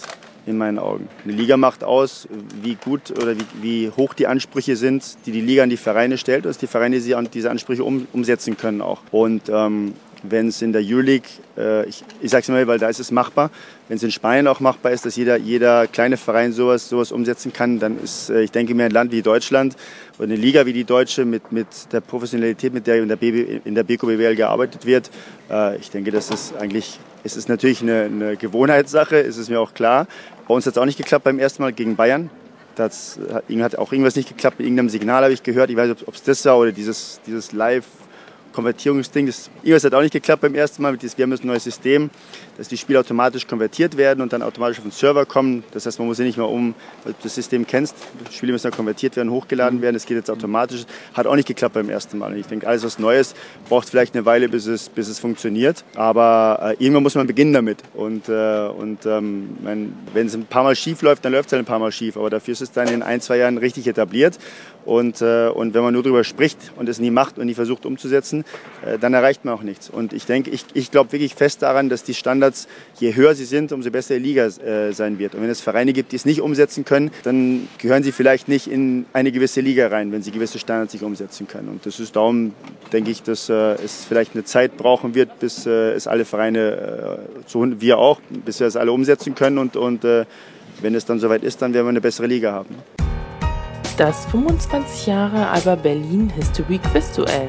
in 0.46 0.58
meinen 0.58 0.78
Augen. 0.78 1.08
Eine 1.24 1.35
Liga 1.35 1.56
macht 1.56 1.85
aus, 1.85 2.28
wie 2.62 2.74
gut 2.74 3.11
oder 3.11 3.37
wie, 3.37 3.44
wie 3.61 3.90
hoch 3.96 4.14
die 4.14 4.26
Ansprüche 4.26 4.76
sind, 4.76 5.16
die 5.26 5.32
die 5.32 5.40
Liga 5.40 5.62
an 5.62 5.70
die 5.70 5.76
Vereine 5.76 6.18
stellt, 6.18 6.44
dass 6.44 6.58
die 6.58 6.66
Vereine 6.66 7.00
diese 7.00 7.50
Ansprüche 7.50 7.85
um, 7.85 8.06
umsetzen 8.12 8.56
können 8.56 8.80
auch. 8.80 9.00
Und 9.11 9.48
ähm, 9.48 9.94
wenn 10.22 10.48
es 10.48 10.62
in 10.62 10.72
der 10.72 10.82
Euroleague, 10.85 11.28
äh, 11.56 11.88
ich, 11.88 12.04
ich 12.20 12.30
sage 12.30 12.42
es 12.42 12.48
mal, 12.48 12.66
weil 12.66 12.78
da 12.78 12.88
ist 12.88 13.00
es 13.00 13.11
machbar, 13.11 13.50
wenn 13.88 13.96
es 13.96 14.02
in 14.02 14.11
Spanien 14.11 14.46
auch 14.46 14.61
machbar 14.61 14.92
ist, 14.92 15.04
dass 15.04 15.16
jeder, 15.16 15.37
jeder 15.37 15.87
kleine 15.87 16.16
Verein 16.16 16.52
sowas, 16.52 16.88
sowas 16.88 17.12
umsetzen 17.12 17.52
kann, 17.52 17.78
dann 17.78 18.02
ist, 18.02 18.30
äh, 18.30 18.42
ich 18.42 18.50
denke 18.50 18.74
mir, 18.74 18.85
ein 18.85 18.90
Land 18.90 19.12
wie 19.12 19.22
Deutschland 19.22 19.76
oder 20.18 20.24
eine 20.24 20.37
Liga 20.37 20.66
wie 20.66 20.72
die 20.72 20.85
Deutsche 20.85 21.24
mit, 21.24 21.52
mit 21.52 21.66
der 21.92 22.00
Professionalität, 22.00 22.72
mit 22.72 22.87
der 22.87 23.02
in 23.02 23.08
der, 23.08 23.16
BB, 23.16 23.66
in 23.66 23.74
der 23.74 23.82
BKBWL 23.82 24.37
gearbeitet 24.37 24.87
wird, 24.87 25.11
äh, 25.50 25.76
ich 25.76 25.90
denke, 25.90 26.11
das 26.11 26.30
ist 26.30 26.54
eigentlich, 26.56 26.98
es 27.24 27.37
ist 27.37 27.48
natürlich 27.48 27.82
eine, 27.82 28.04
eine 28.04 28.37
Gewohnheitssache, 28.37 29.16
ist 29.16 29.37
es 29.37 29.48
mir 29.48 29.61
auch 29.61 29.74
klar. 29.74 30.06
Bei 30.46 30.54
uns 30.54 30.66
hat 30.66 30.74
es 30.74 30.78
auch 30.78 30.87
nicht 30.87 30.98
geklappt 30.98 31.24
beim 31.24 31.38
ersten 31.38 31.62
Mal 31.62 31.72
gegen 31.72 31.96
Bayern. 31.96 32.30
Das 32.74 33.18
hat 33.61 33.76
auch 33.76 33.92
irgendwas 33.92 34.16
nicht 34.16 34.28
geklappt, 34.28 34.58
mit 34.58 34.66
irgendeinem 34.66 34.88
Signal 34.88 35.24
habe 35.24 35.35
ich 35.35 35.42
gehört. 35.42 35.68
Ich 35.68 35.76
weiß 35.76 35.90
nicht, 35.90 36.08
ob 36.08 36.14
es 36.14 36.22
das 36.22 36.42
war 36.46 36.56
oder 36.58 36.72
dieses, 36.72 37.20
dieses 37.26 37.52
Live- 37.52 37.85
Konvertierungsding. 38.53 39.27
Das 39.27 39.51
irgendwas 39.62 39.85
hat 39.85 39.95
auch 39.95 40.03
nicht 40.03 40.12
geklappt 40.12 40.43
beim 40.43 40.55
ersten 40.55 40.83
Mal. 40.83 41.01
Wir 41.01 41.23
haben 41.23 41.33
jetzt 41.33 41.45
ein 41.45 41.49
neues 41.49 41.65
System, 41.65 42.11
dass 42.57 42.69
die 42.69 42.77
Spiele 42.77 43.01
automatisch 43.01 43.47
konvertiert 43.47 43.97
werden 43.97 44.21
und 44.21 44.33
dann 44.33 44.43
automatisch 44.43 44.79
auf 44.79 44.85
den 44.85 44.93
Server 44.93 45.27
kommen. 45.27 45.65
Das 45.73 45.87
heißt, 45.87 45.99
man 45.99 46.09
muss 46.09 46.19
ja 46.19 46.25
nicht 46.25 46.37
mehr 46.37 46.49
um, 46.49 46.75
weil 47.05 47.12
du 47.12 47.19
das 47.23 47.35
System 47.35 47.67
kennst. 47.67 47.97
Die 48.31 48.35
Spiele 48.35 48.53
müssen 48.53 48.65
dann 48.65 48.77
konvertiert 48.77 49.17
werden, 49.17 49.31
hochgeladen 49.31 49.83
werden. 49.83 49.95
Das 49.95 50.07
geht 50.07 50.17
jetzt 50.17 50.31
automatisch. 50.31 50.85
Hat 51.15 51.27
auch 51.27 51.37
nicht 51.37 51.49
geklappt 51.49 51.75
beim 51.75 51.88
ersten 51.88 52.19
Mal. 52.19 52.33
Und 52.33 52.38
ich 52.38 52.47
denke, 52.47 52.67
alles 52.67 52.85
was 52.85 52.99
Neues 52.99 53.35
braucht 53.69 53.88
vielleicht 53.88 54.15
eine 54.15 54.25
Weile, 54.25 54.49
bis 54.49 54.67
es, 54.67 54.88
bis 54.88 55.09
es 55.09 55.19
funktioniert. 55.19 55.85
Aber 55.95 56.77
äh, 56.79 56.85
irgendwann 56.85 57.03
muss 57.03 57.15
man 57.15 57.27
beginnen 57.27 57.53
damit. 57.53 57.79
Und, 57.95 58.29
äh, 58.29 58.69
und 58.69 59.07
ähm, 59.07 59.57
wenn 59.62 60.27
es 60.27 60.35
ein 60.35 60.47
paar 60.47 60.62
Mal 60.62 60.77
schief 60.77 61.03
läuft, 61.03 61.25
dann 61.25 61.33
läuft 61.33 61.47
es 61.47 61.53
halt 61.53 61.62
ein 61.62 61.67
paar 61.67 61.79
Mal 61.79 61.93
schief. 61.93 62.17
Aber 62.17 62.31
dafür 62.31 62.53
ist 62.53 62.62
es 62.62 62.73
dann 62.73 62.88
in 62.88 63.03
ein, 63.03 63.21
zwei 63.21 63.38
Jahren 63.38 63.59
richtig 63.59 63.87
etabliert. 63.87 64.38
Und, 64.85 65.21
äh, 65.21 65.49
und 65.49 65.75
wenn 65.75 65.83
man 65.83 65.95
nur 65.95 66.03
darüber 66.03 66.25
spricht 66.25 66.73
und 66.77 66.88
es 66.88 66.99
nie 66.99 67.11
macht 67.11 67.38
und 67.38 67.47
nie 67.47 67.55
versucht 67.55 67.87
umzusetzen, 67.87 68.45
äh, 68.85 68.99
dann 68.99 69.14
erreicht 69.14 69.45
man 69.45 69.55
auch 69.55 69.62
nichts. 69.62 69.88
Und 69.88 70.12
ich 70.12 70.27
denke, 70.27 70.51
ich, 70.51 70.64
ich 70.75 70.90
glaube 70.90 71.12
wirklich 71.12 71.35
fest 71.35 71.62
daran, 71.62 71.88
dass 71.88 72.03
die 72.03 72.14
Standards, 72.14 72.68
je 72.99 73.14
höher 73.14 73.35
sie 73.35 73.45
sind, 73.45 73.73
umso 73.73 73.90
besser 73.90 74.14
die 74.14 74.21
Liga 74.21 74.47
äh, 74.47 74.92
sein 74.92 75.18
wird. 75.18 75.35
Und 75.35 75.42
wenn 75.42 75.51
es 75.51 75.61
Vereine 75.61 75.92
gibt, 75.92 76.12
die 76.12 76.16
es 76.16 76.25
nicht 76.25 76.40
umsetzen 76.40 76.85
können, 76.85 77.11
dann 77.23 77.68
gehören 77.79 78.03
sie 78.03 78.12
vielleicht 78.12 78.49
nicht 78.49 78.66
in 78.66 79.07
eine 79.12 79.31
gewisse 79.31 79.61
Liga 79.61 79.88
rein, 79.88 80.12
wenn 80.12 80.23
sie 80.23 80.33
gewisse 80.33 80.59
Standards 80.59 80.92
nicht 80.92 81.05
umsetzen 81.05 81.47
können. 81.47 81.68
Und 81.68 81.87
das 81.87 82.01
ist 82.01 82.16
darum, 82.16 82.55
denke 82.92 83.11
ich, 83.11 83.23
dass 83.23 83.49
äh, 83.49 83.75
es 83.75 84.05
vielleicht 84.05 84.35
eine 84.35 84.45
Zeit 84.45 84.77
brauchen 84.77 85.14
wird, 85.14 85.38
bis 85.38 85.66
äh, 85.66 85.92
es 85.92 86.07
alle 86.07 86.25
Vereine, 86.25 87.18
äh, 87.37 87.40
so 87.47 87.62
wir 87.81 87.99
auch, 87.99 88.21
bis 88.45 88.61
wir 88.61 88.66
es 88.66 88.77
alle 88.77 88.92
umsetzen 88.92 89.35
können. 89.35 89.59
Und, 89.59 89.77
und 89.77 90.05
äh, 90.05 90.25
wenn 90.81 90.95
es 90.95 91.05
dann 91.05 91.21
soweit 91.21 91.45
ist, 91.45 91.62
dann 91.62 91.73
werden 91.75 91.87
wir 91.87 91.90
eine 91.90 92.01
bessere 92.01 92.27
Liga 92.27 92.53
haben. 92.53 92.75
Das 94.03 94.27
25 94.27 95.07
Jahre 95.07 95.51
Alba 95.51 95.77
Berlin 95.77 96.29
History 96.29 96.81
Quiz 96.81 97.12
Duell. 97.12 97.49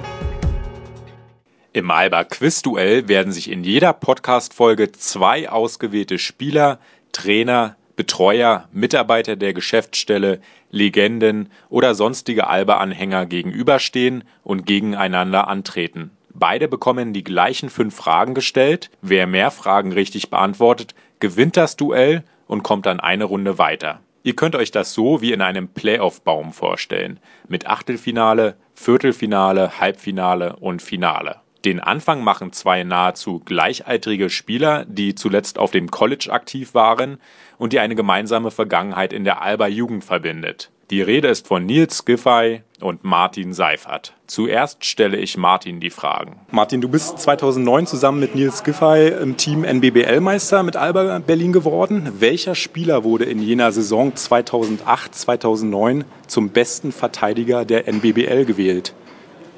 Im 1.71 1.89
Alba 1.89 2.25
Quiz 2.25 2.61
Duell 2.61 3.07
werden 3.07 3.33
sich 3.33 3.49
in 3.49 3.63
jeder 3.63 3.91
Podcast-Folge 3.91 4.91
zwei 4.91 5.49
ausgewählte 5.49 6.19
Spieler, 6.19 6.77
Trainer, 7.11 7.75
Betreuer, 7.95 8.69
Mitarbeiter 8.71 9.35
der 9.35 9.55
Geschäftsstelle, 9.55 10.41
Legenden 10.69 11.49
oder 11.69 11.95
sonstige 11.95 12.45
Alba-Anhänger 12.45 13.25
gegenüberstehen 13.25 14.23
und 14.43 14.67
gegeneinander 14.67 15.47
antreten. 15.47 16.11
Beide 16.35 16.67
bekommen 16.67 17.13
die 17.13 17.23
gleichen 17.23 17.71
fünf 17.71 17.95
Fragen 17.95 18.35
gestellt. 18.35 18.91
Wer 19.01 19.25
mehr 19.25 19.49
Fragen 19.49 19.91
richtig 19.91 20.29
beantwortet, 20.29 20.93
gewinnt 21.19 21.57
das 21.57 21.77
Duell 21.77 22.23
und 22.45 22.61
kommt 22.61 22.85
dann 22.85 22.99
eine 22.99 23.23
Runde 23.23 23.57
weiter. 23.57 24.01
Ihr 24.23 24.35
könnt 24.35 24.55
euch 24.55 24.71
das 24.71 24.93
so 24.93 25.21
wie 25.21 25.33
in 25.33 25.41
einem 25.41 25.67
Playoff-Baum 25.67 26.53
vorstellen. 26.53 27.19
Mit 27.49 27.67
Achtelfinale, 27.67 28.55
Viertelfinale, 28.73 29.81
Halbfinale 29.81 30.55
und 30.55 30.81
Finale. 30.81 31.41
Den 31.65 31.81
Anfang 31.81 32.23
machen 32.23 32.51
zwei 32.51 32.83
nahezu 32.83 33.39
gleichaltrige 33.39 34.29
Spieler, 34.29 34.85
die 34.85 35.15
zuletzt 35.15 35.57
auf 35.57 35.71
dem 35.71 35.91
College 35.91 36.29
aktiv 36.31 36.73
waren 36.73 37.19
und 37.57 37.73
die 37.73 37.79
eine 37.79 37.95
gemeinsame 37.95 38.51
Vergangenheit 38.51 39.13
in 39.13 39.25
der 39.25 39.41
Alba 39.41 39.67
Jugend 39.67 40.03
verbindet. 40.03 40.71
Die 40.89 41.01
Rede 41.01 41.29
ist 41.29 41.47
von 41.47 41.65
Nils 41.65 42.03
Giffey 42.03 42.61
und 42.81 43.05
Martin 43.05 43.53
Seifert. 43.53 44.13
Zuerst 44.27 44.83
stelle 44.83 45.15
ich 45.15 45.37
Martin 45.37 45.79
die 45.79 45.89
Fragen. 45.89 46.41
Martin, 46.51 46.81
du 46.81 46.89
bist 46.89 47.19
2009 47.19 47.87
zusammen 47.87 48.19
mit 48.19 48.35
Nils 48.35 48.63
Giffey 48.63 49.07
im 49.07 49.37
Team 49.37 49.63
NBBL-Meister 49.63 50.61
mit 50.61 50.75
Alba 50.75 51.19
Berlin 51.19 51.53
geworden. 51.53 52.11
Welcher 52.19 52.53
Spieler 52.53 53.05
wurde 53.05 53.23
in 53.23 53.41
jener 53.41 53.71
Saison 53.71 54.11
2008-2009 54.11 56.03
zum 56.27 56.49
besten 56.49 56.91
Verteidiger 56.91 57.63
der 57.63 57.87
NBBL 57.87 58.43
gewählt? 58.43 58.93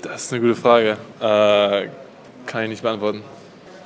Das 0.03 0.25
ist 0.25 0.33
eine 0.33 0.41
gute 0.43 0.55
Frage. 0.55 0.97
Äh, 1.19 1.89
kann 2.45 2.63
ich 2.63 2.69
nicht 2.69 2.83
beantworten. 2.83 3.23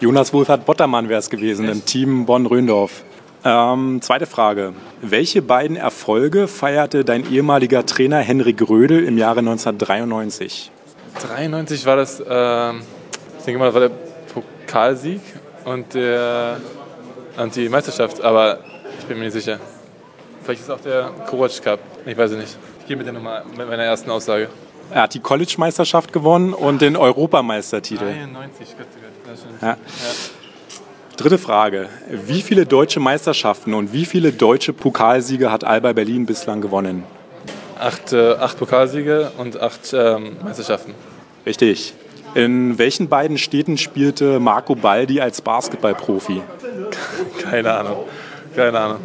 Jonas 0.02 0.34
Wohlfahrt 0.34 0.66
Bottermann 0.66 1.08
wäre 1.08 1.20
es 1.20 1.30
gewesen 1.30 1.66
Echt? 1.66 1.74
im 1.74 1.86
Team 1.86 2.26
Bonn-Röndorf. 2.26 3.04
Ähm, 3.46 4.02
zweite 4.02 4.26
Frage. 4.26 4.74
Welche 5.02 5.42
beiden 5.42 5.78
Erfolge 5.78 6.48
feierte 6.48 7.06
dein 7.06 7.30
ehemaliger 7.32 7.86
Trainer 7.86 8.18
Henrik 8.18 8.68
Rödel 8.70 9.04
im 9.06 9.18
Jahre 9.18 9.40
1993? 9.40 10.72
93 11.22 11.86
war 11.86 11.96
das, 11.96 12.20
äh, 12.20 12.74
ich 13.40 13.46
denke 13.46 13.60
mal, 13.60 13.66
das 13.66 13.74
war 13.74 13.82
der 13.82 13.92
Pokalsieg 14.34 15.22
und, 15.66 15.94
der, 15.94 16.58
und 17.38 17.56
die 17.56 17.70
Meisterschaft, 17.70 18.22
aber 18.22 18.60
ich 19.00 19.06
bin 19.06 19.18
mir 19.18 19.26
nicht 19.26 19.34
sicher. 19.34 19.60
Vielleicht 20.44 20.62
ist 20.62 20.70
auch 20.70 20.82
der 20.82 21.12
Kovac 21.28 21.62
Cup, 21.64 21.80
ich 22.06 22.18
weiß 22.18 22.32
es 22.32 22.38
nicht. 22.38 22.58
Ich 22.82 22.88
gehe 22.88 22.98
mit, 22.98 23.06
der 23.06 23.14
Nummer, 23.14 23.44
mit 23.58 23.70
meiner 23.70 23.84
ersten 23.84 24.10
Aussage. 24.10 24.50
Er 24.92 25.04
hat 25.04 25.14
die 25.14 25.20
College-Meisterschaft 25.20 26.12
gewonnen 26.12 26.54
und 26.54 26.82
den 26.82 26.98
Europameistertitel. 26.98 28.06
93, 28.06 28.76
Gott, 28.78 28.88
Gott. 29.26 29.62
Ja. 29.62 29.68
Ja. 29.68 29.76
Dritte 31.20 31.38
Frage. 31.38 31.90
Wie 32.28 32.42
viele 32.42 32.66
deutsche 32.66 33.02
Meisterschaften 33.02 33.74
und 33.74 33.92
wie 33.92 34.06
viele 34.06 34.32
deutsche 34.32 34.72
Pokalsiege 34.72 35.52
hat 35.52 35.66
Alba 35.66 35.92
Berlin 35.92 36.26
bislang 36.26 36.62
gewonnen? 36.62 37.04
Acht, 37.78 38.14
äh, 38.14 38.36
acht 38.36 38.58
Pokalsiege 38.58 39.34
und 39.38 39.60
acht 39.60 39.94
ähm, 39.94 40.38
Meisterschaften. 40.42 40.94
Richtig. 41.46 41.94
In 42.36 42.78
welchen 42.78 43.10
beiden 43.10 43.38
Städten 43.38 43.78
spielte 43.78 44.40
Marco 44.40 44.76
Baldi 44.76 45.20
als 45.20 45.42
Basketballprofi? 45.42 46.42
Keine 47.42 47.74
Ahnung. 47.74 47.98
Keine 48.56 48.80
Ahnung. 48.80 49.00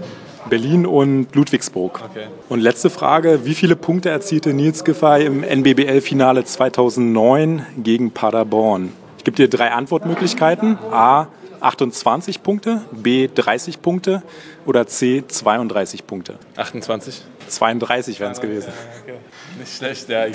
Berlin 0.49 0.87
und 0.87 1.35
Ludwigsburg. 1.35 2.01
Okay. 2.11 2.27
Und 2.49 2.61
letzte 2.61 2.91
Frage, 2.91 3.41
wie 3.45 3.55
viele 3.55 3.75
Punkte 3.75 4.11
erzielte 4.11 4.55
Nils 4.55 4.85
Giffey 4.85 5.27
im 5.27 5.43
NBBL-Finale 5.43 6.45
2009 6.45 7.67
gegen 7.79 8.13
Paderborn? 8.13 8.93
Ich 9.19 9.25
gebe 9.25 9.37
dir 9.37 9.49
drei 9.49 9.73
Antwortmöglichkeiten. 9.73 10.79
A, 10.93 11.27
28 11.65 12.43
Punkte, 12.43 12.83
B 12.93 13.29
30 13.35 13.81
Punkte 13.81 14.23
oder 14.67 14.87
C 14.87 15.25
32 15.27 16.07
Punkte? 16.07 16.39
28. 16.57 17.23
32 17.49 18.21
wären 18.21 18.33
es 18.33 18.41
gewesen. 18.41 18.73
Okay. 19.03 19.15
Nicht 19.59 19.75
schlecht, 19.75 20.09
ja. 20.09 20.27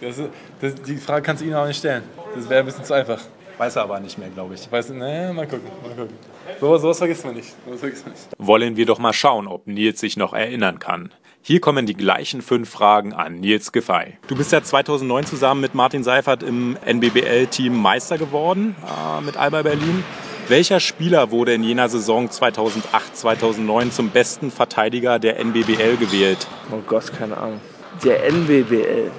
Das, 0.00 0.20
das, 0.60 0.74
die 0.82 0.96
Frage 0.96 1.22
kannst 1.22 1.42
du 1.42 1.46
Ihnen 1.46 1.54
auch 1.54 1.66
nicht 1.66 1.78
stellen. 1.78 2.02
Das 2.34 2.48
wäre 2.48 2.60
ein 2.60 2.66
bisschen 2.66 2.84
zu 2.84 2.94
einfach. 2.94 3.20
Weiß 3.58 3.76
er 3.76 3.82
aber 3.82 4.00
nicht 4.00 4.18
mehr, 4.18 4.30
glaube 4.30 4.54
ich. 4.54 4.72
Weiß, 4.72 4.88
nee, 4.88 5.32
mal 5.32 5.46
gucken. 5.46 5.68
Mal 5.82 5.94
gucken. 5.94 6.16
So, 6.60 6.76
sowas 6.78 6.98
vergisst 6.98 7.24
man 7.24 7.34
nicht. 7.34 7.54
Sowas 7.64 7.80
vergisst 7.80 8.04
man 8.04 8.14
nicht. 8.14 8.26
Wollen 8.38 8.76
wir 8.76 8.86
doch 8.86 8.98
mal 8.98 9.12
schauen, 9.12 9.46
ob 9.46 9.68
Nils 9.68 10.00
sich 10.00 10.16
noch 10.16 10.32
erinnern 10.32 10.80
kann. 10.80 11.12
Hier 11.42 11.60
kommen 11.60 11.86
die 11.86 11.94
gleichen 11.94 12.42
fünf 12.42 12.70
Fragen 12.70 13.12
an 13.12 13.38
Nils 13.38 13.70
Giffey. 13.70 14.18
Du 14.26 14.36
bist 14.36 14.50
ja 14.50 14.62
2009 14.62 15.26
zusammen 15.26 15.60
mit 15.60 15.74
Martin 15.74 16.02
Seifert 16.02 16.42
im 16.42 16.76
NBBL-Team 16.84 17.76
Meister 17.76 18.18
geworden 18.18 18.74
äh, 18.84 19.20
mit 19.20 19.36
Alba 19.36 19.62
Berlin. 19.62 20.02
Welcher 20.48 20.80
Spieler 20.80 21.30
wurde 21.30 21.54
in 21.54 21.62
jener 21.62 21.88
Saison 21.88 22.28
2008-2009 22.28 23.90
zum 23.90 24.10
besten 24.10 24.50
Verteidiger 24.50 25.18
der 25.18 25.38
NBBL 25.38 25.96
gewählt? 25.96 26.46
Oh 26.70 26.82
Gott, 26.86 27.12
keine 27.16 27.36
Ahnung. 27.36 27.60
Der 28.04 28.24
NBBL. 28.24 29.10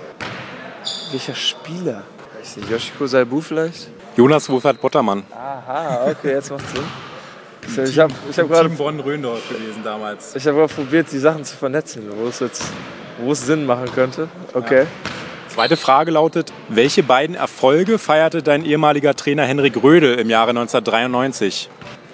Welcher 1.12 1.36
Spieler? 1.36 2.04
Weiß 2.38 2.58
nicht, 2.58 2.70
Yoshiko 2.70 3.08
Saibu 3.08 3.40
vielleicht? 3.40 3.88
Jonas 4.18 4.50
Wolfert 4.50 4.82
Bottermann. 4.82 5.24
Aha, 5.32 6.12
okay, 6.12 6.34
jetzt 6.34 6.52
macht's 6.52 6.72
Sinn. 6.72 6.84
Ich 7.86 7.98
habe 7.98 8.14
ich 8.30 8.38
hab 8.38 8.50
gerade 8.50 8.70
Bonn-Röndorf 8.70 9.48
gewesen 9.48 9.82
damals. 9.84 10.36
Ich 10.36 10.46
habe 10.46 10.58
gerade 10.58 10.74
probiert, 10.74 11.08
die 11.12 11.20
Sachen 11.20 11.46
zu 11.46 11.56
vernetzen, 11.56 12.04
wo 12.18 12.28
es 12.28 12.42
jetzt 12.42 12.64
wo 13.20 13.32
es 13.32 13.46
Sinn 13.46 13.66
machen 13.66 13.86
könnte. 13.94 14.28
Okay. 14.54 14.82
Ja. 14.82 14.88
Zweite 15.54 15.78
Frage 15.78 16.10
lautet, 16.10 16.52
welche 16.68 17.04
beiden 17.04 17.36
Erfolge 17.36 18.00
feierte 18.00 18.42
dein 18.42 18.66
ehemaliger 18.66 19.14
Trainer 19.14 19.44
Henrik 19.44 19.84
Rödel 19.84 20.18
im 20.18 20.28
Jahre 20.28 20.50
1993? 20.50 21.70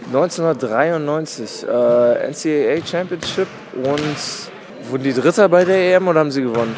1993 0.07 1.63
äh, 1.63 2.31
NCAA 2.31 2.85
Championship 2.85 3.47
und 3.75 4.91
wurden 4.91 5.03
die 5.03 5.13
Dritter 5.13 5.47
bei 5.47 5.63
der 5.63 5.95
EM 5.95 6.09
oder 6.09 6.19
haben 6.19 6.31
sie 6.31 6.41
gewonnen? 6.41 6.75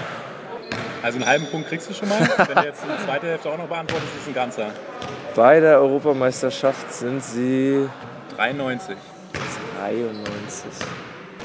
Also 1.01 1.17
einen 1.17 1.25
halben 1.25 1.47
Punkt 1.47 1.67
kriegst 1.67 1.89
du 1.89 1.95
schon 1.95 2.07
mal. 2.07 2.19
Wenn 2.19 2.55
du 2.55 2.61
jetzt 2.61 2.83
die 2.83 3.05
zweite 3.07 3.25
Hälfte 3.25 3.49
auch 3.49 3.57
noch 3.57 3.67
beantwortest, 3.67 4.13
ist 4.17 4.21
es 4.21 4.27
ein 4.27 4.35
ganzer. 4.35 4.67
Bei 5.35 5.59
der 5.59 5.79
Europameisterschaft 5.79 6.93
sind 6.93 7.23
sie 7.23 7.89
93. 8.37 8.95
93. 9.79 10.69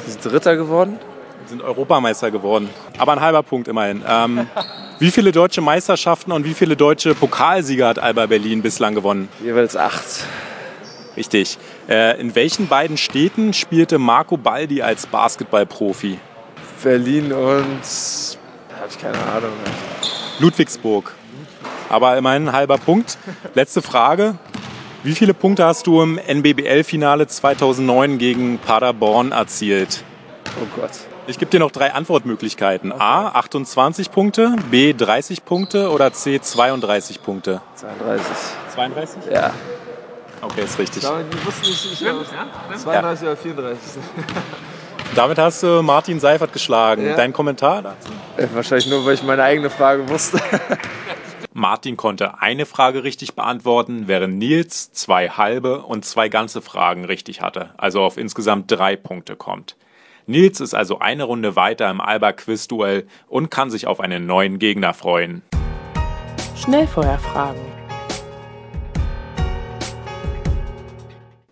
Sie 0.05 0.11
sind 0.11 0.25
Dritter 0.27 0.57
geworden? 0.57 0.99
sind 1.49 1.63
Europameister 1.63 2.31
geworden. 2.31 2.69
Aber 2.99 3.13
ein 3.13 3.21
halber 3.21 3.43
Punkt 3.43 3.69
immerhin. 3.69 4.03
Ähm, 4.07 4.49
wie 4.99 5.11
viele 5.11 5.33
deutsche 5.33 5.61
Meisterschaften 5.61 6.33
und 6.33 6.45
wie 6.45 6.55
viele 6.55 6.77
deutsche 6.77 7.15
Pokalsieger 7.15 7.89
hat 7.89 7.99
Alba 7.99 8.27
Berlin 8.27 8.63
bislang 8.63 8.95
gewonnen? 8.95 9.29
Jeweils 9.43 9.77
acht. 9.77 10.05
Richtig. 11.17 11.59
Äh, 11.89 12.21
in 12.21 12.35
welchen 12.35 12.69
beiden 12.69 12.97
Städten 12.97 13.53
spielte 13.53 13.99
Marco 13.99 14.37
Baldi 14.37 14.83
als 14.83 15.07
Basketballprofi? 15.07 16.19
Berlin 16.83 17.33
und. 17.33 17.81
habe 18.79 18.89
ich 18.91 18.99
keine 18.99 19.19
Ahnung. 19.19 19.53
Ludwigsburg. 20.39 21.15
Aber 21.89 22.17
immerhin 22.17 22.49
ein 22.49 22.53
halber 22.53 22.79
Punkt. 22.79 23.17
Letzte 23.55 23.83
Frage. 23.83 24.37
Wie 25.03 25.15
viele 25.15 25.35
Punkte 25.35 25.65
hast 25.65 25.87
du 25.87 26.03
im 26.03 26.19
NBBL-Finale 26.19 27.27
2009 27.27 28.19
gegen 28.19 28.59
Paderborn 28.59 29.33
erzielt? 29.33 30.03
Oh 30.61 30.67
Gott. 30.81 30.91
Ich 31.29 31.41
gebe 31.41 31.51
dir 31.51 31.59
noch 31.59 31.73
drei 31.73 31.93
Antwortmöglichkeiten. 31.93 32.93
A, 32.93 33.29
28 33.31 34.13
Punkte, 34.13 34.55
B, 34.71 34.93
30 34.93 35.45
Punkte 35.45 35.91
oder 35.91 36.13
C, 36.13 36.41
32 36.41 37.21
Punkte? 37.21 37.61
32. 37.75 38.27
32? 38.75 39.23
Ja. 39.33 39.53
Okay, 40.41 40.63
ist 40.63 40.79
richtig. 40.79 41.03
Die 41.03 41.47
wussten 41.47 41.67
nicht, 41.67 41.85
ich 41.85 41.97
Stimmt, 41.97 42.27
ja? 42.71 42.77
32 42.77 43.25
ja. 43.25 43.33
oder 43.33 43.37
34. 43.37 44.03
Damit 45.17 45.39
hast 45.39 45.65
du 45.65 45.83
Martin 45.83 46.21
Seifert 46.21 46.53
geschlagen. 46.53 47.05
Ja. 47.05 47.17
Dein 47.17 47.33
Kommentar 47.33 47.83
dazu? 47.83 48.09
Äh, 48.37 48.47
wahrscheinlich 48.55 48.87
nur, 48.87 49.05
weil 49.05 49.15
ich 49.15 49.25
meine 49.25 49.43
eigene 49.43 49.71
Frage 49.71 50.09
wusste. 50.09 50.39
Martin 51.53 51.97
konnte 51.97 52.41
eine 52.41 52.67
Frage 52.67 53.03
richtig 53.03 53.35
beantworten, 53.35 54.05
während 54.07 54.37
Nils 54.37 54.93
zwei 54.93 55.31
halbe 55.31 55.83
und 55.83 56.05
zwei 56.05 56.29
ganze 56.29 56.61
Fragen 56.61 57.05
richtig 57.05 57.41
hatte, 57.41 57.71
also 57.79 58.03
auf 58.03 58.19
insgesamt 58.19 58.71
drei 58.71 58.95
Punkte 58.95 59.35
kommt. 59.37 59.75
Nils 60.29 60.61
ist 60.61 60.75
also 60.75 60.99
eine 60.99 61.23
Runde 61.23 61.55
weiter 61.55 61.89
im 61.89 62.01
Alba-Quiz-Duell 62.01 63.07
und 63.29 63.49
kann 63.49 63.71
sich 63.71 63.87
auf 63.87 64.01
einen 64.01 64.27
neuen 64.27 64.59
Gegner 64.59 64.93
freuen. 64.93 65.43
Schnellfeuerfragen. 66.57 67.61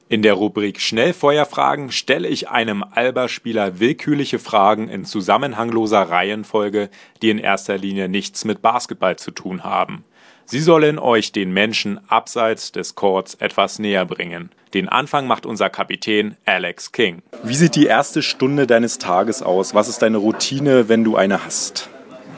In 0.08 0.22
der 0.22 0.34
Rubrik 0.34 0.80
Schnellfeuerfragen 0.80 1.92
stelle 1.92 2.26
ich 2.26 2.48
einem 2.48 2.82
Alba-Spieler 2.82 3.78
willkürliche 3.78 4.40
Fragen 4.40 4.88
in 4.88 5.04
zusammenhangloser 5.04 6.02
Reihenfolge, 6.02 6.90
die 7.22 7.30
in 7.30 7.38
erster 7.38 7.78
Linie 7.78 8.08
nichts 8.08 8.44
mit 8.44 8.60
Basketball 8.60 9.16
zu 9.16 9.30
tun 9.30 9.62
haben. 9.62 10.04
Sie 10.46 10.61
sollen 10.61 10.98
euch 10.98 11.33
den 11.33 11.52
Menschen 11.52 12.00
abseits 12.09 12.70
des 12.70 12.94
Courts 12.94 13.35
etwas 13.37 13.78
näher 13.78 14.04
bringen. 14.04 14.50
Den 14.74 14.88
Anfang 14.88 15.26
macht 15.26 15.46
unser 15.46 15.70
Kapitän 15.70 16.37
Alex 16.44 16.92
King. 16.92 17.22
Wie 17.42 17.54
sieht 17.54 17.76
die 17.76 17.87
erste 17.87 18.22
Stunde 18.22 18.66
deines 18.66 18.98
Tages 18.98 19.42
aus? 19.42 19.74
Was 19.74 19.88
ist 19.88 20.02
deine 20.02 20.18
Routine, 20.18 20.88
wenn 20.88 21.02
du 21.02 21.16
eine 21.16 21.44
hast? 21.44 21.88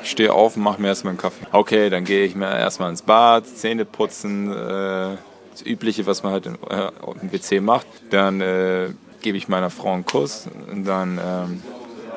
Ich 0.04 0.10
stehe 0.10 0.32
auf 0.32 0.56
und 0.56 0.62
mache 0.62 0.80
mir 0.80 0.88
erstmal 0.88 1.12
einen 1.12 1.18
Kaffee. 1.18 1.46
Okay, 1.50 1.90
dann 1.90 2.04
gehe 2.04 2.24
ich 2.24 2.36
mir 2.36 2.46
erstmal 2.46 2.90
ins 2.90 3.02
Bad, 3.02 3.46
Zähne 3.46 3.84
putzen, 3.84 4.52
äh, 4.52 5.16
das 5.50 5.62
Übliche, 5.64 6.06
was 6.06 6.22
man 6.22 6.32
halt 6.32 6.46
im, 6.46 6.58
äh, 6.70 6.90
auf 7.00 7.18
dem 7.18 7.32
WC 7.32 7.60
macht. 7.60 7.86
Dann 8.10 8.40
äh, 8.40 8.90
gebe 9.22 9.36
ich 9.36 9.48
meiner 9.48 9.70
Frau 9.70 9.92
einen 9.92 10.04
Kuss 10.04 10.48
und 10.70 10.84
dann 10.84 11.18
ähm, 11.18 11.62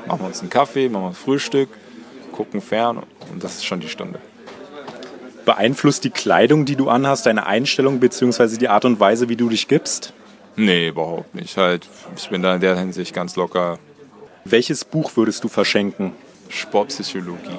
machen 0.06 0.20
wir 0.20 0.28
uns 0.28 0.42
einen 0.42 0.52
Kaffee, 0.52 0.88
machen 0.88 1.04
wir 1.04 1.10
ein 1.10 1.16
Frühstück, 1.16 1.70
gucken 2.32 2.62
fern 2.62 3.02
und 3.32 3.44
das 3.44 3.56
ist 3.56 3.66
schon 3.66 3.80
die 3.80 3.90
Stunde. 3.90 4.20
Beeinflusst 5.46 6.04
die 6.04 6.10
Kleidung, 6.10 6.66
die 6.66 6.76
du 6.76 6.90
anhast, 6.90 7.26
deine 7.26 7.46
Einstellung 7.46 8.00
bzw. 8.00 8.58
die 8.58 8.68
Art 8.68 8.86
und 8.86 9.00
Weise, 9.00 9.30
wie 9.30 9.36
du 9.36 9.50
dich 9.50 9.68
gibst? 9.68 10.14
Nee, 10.56 10.90
überhaupt 10.90 11.34
nicht. 11.36 11.58
Halt, 11.58 11.88
ich 12.16 12.30
bin 12.30 12.42
da 12.42 12.56
in 12.56 12.62
der 12.62 12.78
Hinsicht 12.78 13.14
ganz 13.14 13.36
locker. 13.36 13.80
Welches 14.46 14.84
Buch 14.84 15.12
würdest 15.16 15.44
du 15.44 15.48
verschenken? 15.48 16.14
Sportpsychologie. 16.50 17.58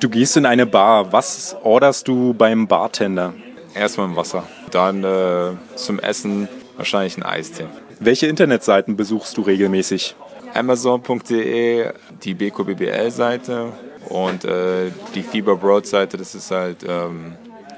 Du 0.00 0.08
gehst 0.08 0.36
in 0.36 0.46
eine 0.46 0.64
Bar. 0.66 1.12
Was 1.12 1.56
orderst 1.62 2.08
du 2.08 2.32
beim 2.32 2.66
Bartender? 2.66 3.34
Erstmal 3.74 4.08
ein 4.08 4.16
Wasser. 4.16 4.44
Dann 4.70 5.04
äh, 5.04 5.50
zum 5.76 5.98
Essen 5.98 6.48
wahrscheinlich 6.76 7.16
ein 7.18 7.22
Eistee. 7.22 7.66
Welche 7.98 8.26
Internetseiten 8.26 8.96
besuchst 8.96 9.36
du 9.36 9.42
regelmäßig? 9.42 10.14
Amazon.de, 10.54 11.92
die 12.24 12.34
BKBBL-Seite 12.34 13.72
und 14.08 14.44
äh, 14.44 14.90
die 15.14 15.22
FIBA 15.22 15.54
Broad-Seite, 15.54 16.16
das 16.16 16.34
ist 16.34 16.50
halt 16.50 16.78
ähm, 16.86 17.34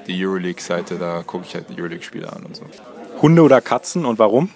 die 0.07 0.25
Euroleague-Seite, 0.25 0.95
da 0.95 1.23
gucke 1.25 1.45
ich 1.47 1.55
halt 1.55 1.65
die 1.69 1.79
Euroleague-Spiele 1.79 2.31
an 2.31 2.43
und 2.43 2.55
so. 2.55 2.63
Hunde 3.21 3.41
oder 3.41 3.61
Katzen 3.61 4.05
und 4.05 4.19
warum? 4.19 4.49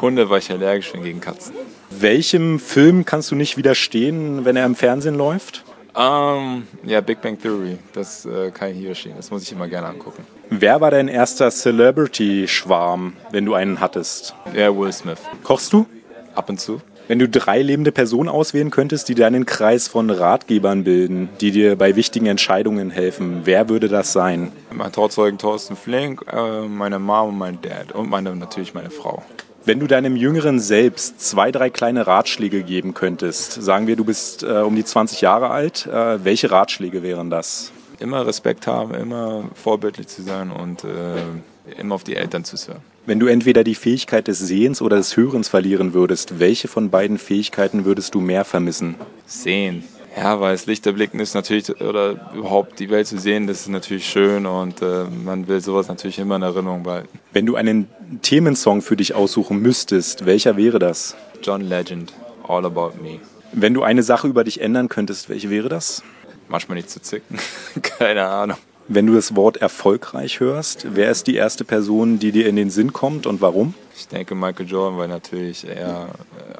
Hunde, 0.00 0.28
weil 0.28 0.40
ich 0.40 0.50
allergisch 0.50 0.92
bin 0.92 1.02
gegen 1.02 1.20
Katzen. 1.20 1.54
Welchem 1.90 2.58
Film 2.58 3.04
kannst 3.04 3.30
du 3.30 3.34
nicht 3.34 3.56
widerstehen, 3.56 4.44
wenn 4.44 4.56
er 4.56 4.66
im 4.66 4.74
Fernsehen 4.74 5.14
läuft? 5.14 5.64
Um, 5.94 6.66
ja, 6.84 7.00
Big 7.00 7.22
Bang 7.22 7.40
Theory, 7.40 7.78
das 7.94 8.26
äh, 8.26 8.50
kann 8.50 8.70
ich 8.72 8.76
hier 8.76 8.94
stehen, 8.94 9.14
das 9.16 9.30
muss 9.30 9.44
ich 9.44 9.52
immer 9.52 9.66
gerne 9.66 9.86
angucken. 9.88 10.26
Wer 10.50 10.82
war 10.82 10.90
dein 10.90 11.08
erster 11.08 11.50
Celebrity-Schwarm, 11.50 13.14
wenn 13.30 13.46
du 13.46 13.54
einen 13.54 13.80
hattest? 13.80 14.34
Ja, 14.54 14.76
Will 14.76 14.92
Smith. 14.92 15.18
Kochst 15.42 15.72
du? 15.72 15.86
Ab 16.34 16.50
und 16.50 16.60
zu. 16.60 16.82
Wenn 17.08 17.20
du 17.20 17.28
drei 17.28 17.62
lebende 17.62 17.92
Personen 17.92 18.28
auswählen 18.28 18.70
könntest, 18.70 19.08
die 19.08 19.14
deinen 19.14 19.46
Kreis 19.46 19.86
von 19.86 20.10
Ratgebern 20.10 20.82
bilden, 20.82 21.28
die 21.40 21.52
dir 21.52 21.76
bei 21.76 21.94
wichtigen 21.94 22.26
Entscheidungen 22.26 22.90
helfen, 22.90 23.42
wer 23.44 23.68
würde 23.68 23.86
das 23.86 24.12
sein? 24.12 24.50
Mein 24.72 24.90
Trauzeugen 24.90 25.38
Thorsten 25.38 25.76
Flink, 25.76 26.24
äh, 26.32 26.62
meine 26.62 26.98
Mom 26.98 27.28
und 27.28 27.38
mein 27.38 27.60
Dad 27.62 27.92
und 27.92 28.10
meine, 28.10 28.34
natürlich 28.34 28.74
meine 28.74 28.90
Frau. 28.90 29.22
Wenn 29.64 29.78
du 29.78 29.86
deinem 29.86 30.16
jüngeren 30.16 30.58
Selbst 30.58 31.20
zwei, 31.20 31.52
drei 31.52 31.70
kleine 31.70 32.08
Ratschläge 32.08 32.64
geben 32.64 32.92
könntest, 32.92 33.52
sagen 33.52 33.86
wir, 33.86 33.94
du 33.94 34.04
bist 34.04 34.42
äh, 34.42 34.58
um 34.58 34.74
die 34.74 34.84
20 34.84 35.20
Jahre 35.20 35.50
alt, 35.50 35.86
äh, 35.86 36.24
welche 36.24 36.50
Ratschläge 36.50 37.04
wären 37.04 37.30
das? 37.30 37.70
Immer 38.00 38.26
Respekt 38.26 38.66
haben, 38.66 38.94
immer 38.94 39.44
vorbildlich 39.54 40.08
zu 40.08 40.22
sein 40.22 40.50
und 40.50 40.82
äh, 40.82 40.88
immer 41.78 41.94
auf 41.94 42.04
die 42.04 42.16
Eltern 42.16 42.44
zu 42.44 42.56
hören. 42.56 42.80
Wenn 43.06 43.20
du 43.20 43.26
entweder 43.26 43.64
die 43.64 43.74
Fähigkeit 43.74 44.28
des 44.28 44.38
Sehens 44.38 44.82
oder 44.82 44.96
des 44.96 45.16
Hörens 45.16 45.48
verlieren 45.48 45.94
würdest, 45.94 46.38
welche 46.38 46.68
von 46.68 46.90
beiden 46.90 47.18
Fähigkeiten 47.18 47.84
würdest 47.84 48.14
du 48.14 48.20
mehr 48.20 48.44
vermissen? 48.44 48.96
Sehen. 49.26 49.84
Ja, 50.16 50.40
weil 50.40 50.54
das 50.54 50.64
Lichterblicken 50.64 51.20
ist 51.20 51.34
natürlich, 51.34 51.78
oder 51.78 52.32
überhaupt 52.34 52.80
die 52.80 52.88
Welt 52.88 53.06
zu 53.06 53.18
sehen, 53.18 53.46
das 53.46 53.60
ist 53.60 53.68
natürlich 53.68 54.08
schön 54.08 54.46
und 54.46 54.80
äh, 54.80 55.04
man 55.04 55.46
will 55.46 55.60
sowas 55.60 55.88
natürlich 55.88 56.18
immer 56.18 56.36
in 56.36 56.42
Erinnerung 56.42 56.84
behalten. 56.84 57.18
Wenn 57.32 57.44
du 57.44 57.54
einen 57.54 57.86
Themensong 58.22 58.80
für 58.80 58.96
dich 58.96 59.14
aussuchen 59.14 59.60
müsstest, 59.60 60.24
welcher 60.24 60.56
wäre 60.56 60.78
das? 60.78 61.14
John 61.42 61.60
Legend, 61.60 62.14
All 62.48 62.64
About 62.64 62.92
Me. 63.02 63.20
Wenn 63.52 63.74
du 63.74 63.82
eine 63.82 64.02
Sache 64.02 64.26
über 64.26 64.42
dich 64.42 64.62
ändern 64.62 64.88
könntest, 64.88 65.28
welche 65.28 65.50
wäre 65.50 65.68
das? 65.68 66.02
Manchmal 66.48 66.76
nicht 66.76 66.88
zu 66.88 67.00
zicken. 67.02 67.38
Keine 67.82 68.24
Ahnung. 68.26 68.56
Wenn 68.88 69.06
du 69.06 69.14
das 69.14 69.34
Wort 69.34 69.56
erfolgreich 69.56 70.38
hörst, 70.38 70.86
wer 70.94 71.10
ist 71.10 71.26
die 71.26 71.34
erste 71.34 71.64
Person, 71.64 72.20
die 72.20 72.30
dir 72.30 72.46
in 72.46 72.54
den 72.54 72.70
Sinn 72.70 72.92
kommt 72.92 73.26
und 73.26 73.40
warum? 73.40 73.74
Ich 73.96 74.06
denke 74.06 74.36
Michael 74.36 74.68
Jordan, 74.68 74.96
weil 74.96 75.08
natürlich 75.08 75.66
er 75.66 76.10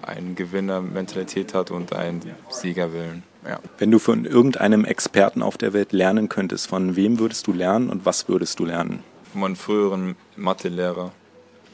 eine 0.03 0.35
Gewinnermentalität 0.35 1.55
hat 1.55 1.71
und 1.71 1.93
einen 1.93 2.23
Siegerwillen. 2.51 3.23
Ja. 3.47 3.61
Wenn 3.79 3.93
du 3.93 4.01
von 4.01 4.25
irgendeinem 4.25 4.85
Experten 4.85 5.41
auf 5.41 5.57
der 5.57 5.73
Welt 5.73 5.93
lernen 5.93 6.29
könntest, 6.29 6.67
von 6.67 6.97
wem 6.97 7.21
würdest 7.21 7.47
du 7.47 7.53
lernen 7.53 7.91
und 7.91 8.05
was 8.05 8.29
würdest 8.29 8.59
du 8.59 8.65
lernen? 8.65 9.05
Von 9.31 9.43
meinem 9.43 9.57
früheren 9.57 10.17
Mathelehrer. 10.35 11.13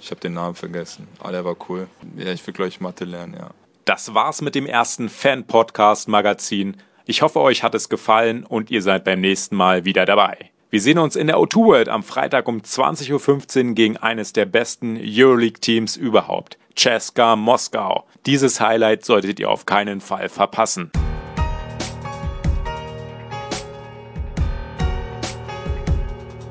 Ich 0.02 0.10
habe 0.10 0.20
den 0.20 0.34
Namen 0.34 0.54
vergessen. 0.54 1.08
Aber 1.18 1.32
der 1.32 1.46
war 1.46 1.56
cool. 1.70 1.86
Ja, 2.18 2.30
ich 2.30 2.46
will, 2.46 2.52
glaube 2.52 2.68
ich, 2.68 2.80
Mathe 2.80 3.06
lernen, 3.06 3.36
ja. 3.38 3.50
Das 3.86 4.14
war's 4.14 4.42
mit 4.42 4.54
dem 4.54 4.66
ersten 4.66 5.08
Fan-Podcast-Magazin. 5.08 6.76
Ich 7.04 7.22
hoffe, 7.22 7.40
euch 7.40 7.64
hat 7.64 7.74
es 7.74 7.88
gefallen 7.88 8.44
und 8.44 8.70
ihr 8.70 8.80
seid 8.80 9.02
beim 9.04 9.20
nächsten 9.20 9.56
Mal 9.56 9.84
wieder 9.84 10.06
dabei. 10.06 10.50
Wir 10.70 10.80
sehen 10.80 10.98
uns 10.98 11.16
in 11.16 11.26
der 11.26 11.36
O2 11.36 11.56
World 11.66 11.88
am 11.88 12.04
Freitag 12.04 12.46
um 12.46 12.58
20.15 12.60 13.68
Uhr 13.68 13.74
gegen 13.74 13.96
eines 13.96 14.32
der 14.32 14.46
besten 14.46 14.96
Euroleague-Teams 14.96 15.96
überhaupt, 15.96 16.58
Ceska 16.78 17.34
Moskau. 17.34 18.04
Dieses 18.24 18.60
Highlight 18.60 19.04
solltet 19.04 19.40
ihr 19.40 19.50
auf 19.50 19.66
keinen 19.66 20.00
Fall 20.00 20.28
verpassen. 20.28 20.92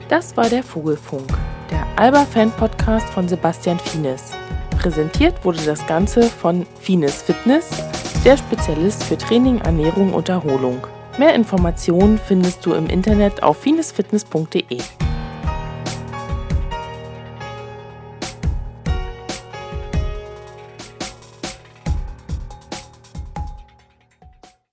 Das 0.09 0.35
war 0.35 0.49
der 0.49 0.63
Vogelfunk, 0.63 1.29
der 1.71 1.87
Alba-Fan-Podcast 1.95 3.07
von 3.11 3.29
Sebastian 3.29 3.79
Fienes. 3.79 4.33
Präsentiert 4.77 5.45
wurde 5.45 5.63
das 5.63 5.87
Ganze 5.87 6.23
von 6.23 6.65
Fienes 6.81 7.21
Fitness, 7.21 7.69
der 8.25 8.37
Spezialist 8.37 9.03
für 9.03 9.17
Training, 9.17 9.59
Ernährung 9.61 10.13
und 10.13 10.29
Erholung. 10.29 10.85
Mehr 11.17 11.33
Informationen 11.33 12.19
findest 12.19 12.65
du 12.65 12.73
im 12.73 12.87
Internet 12.87 13.41
auf 13.41 13.57
finesfitness.de. 13.57 14.79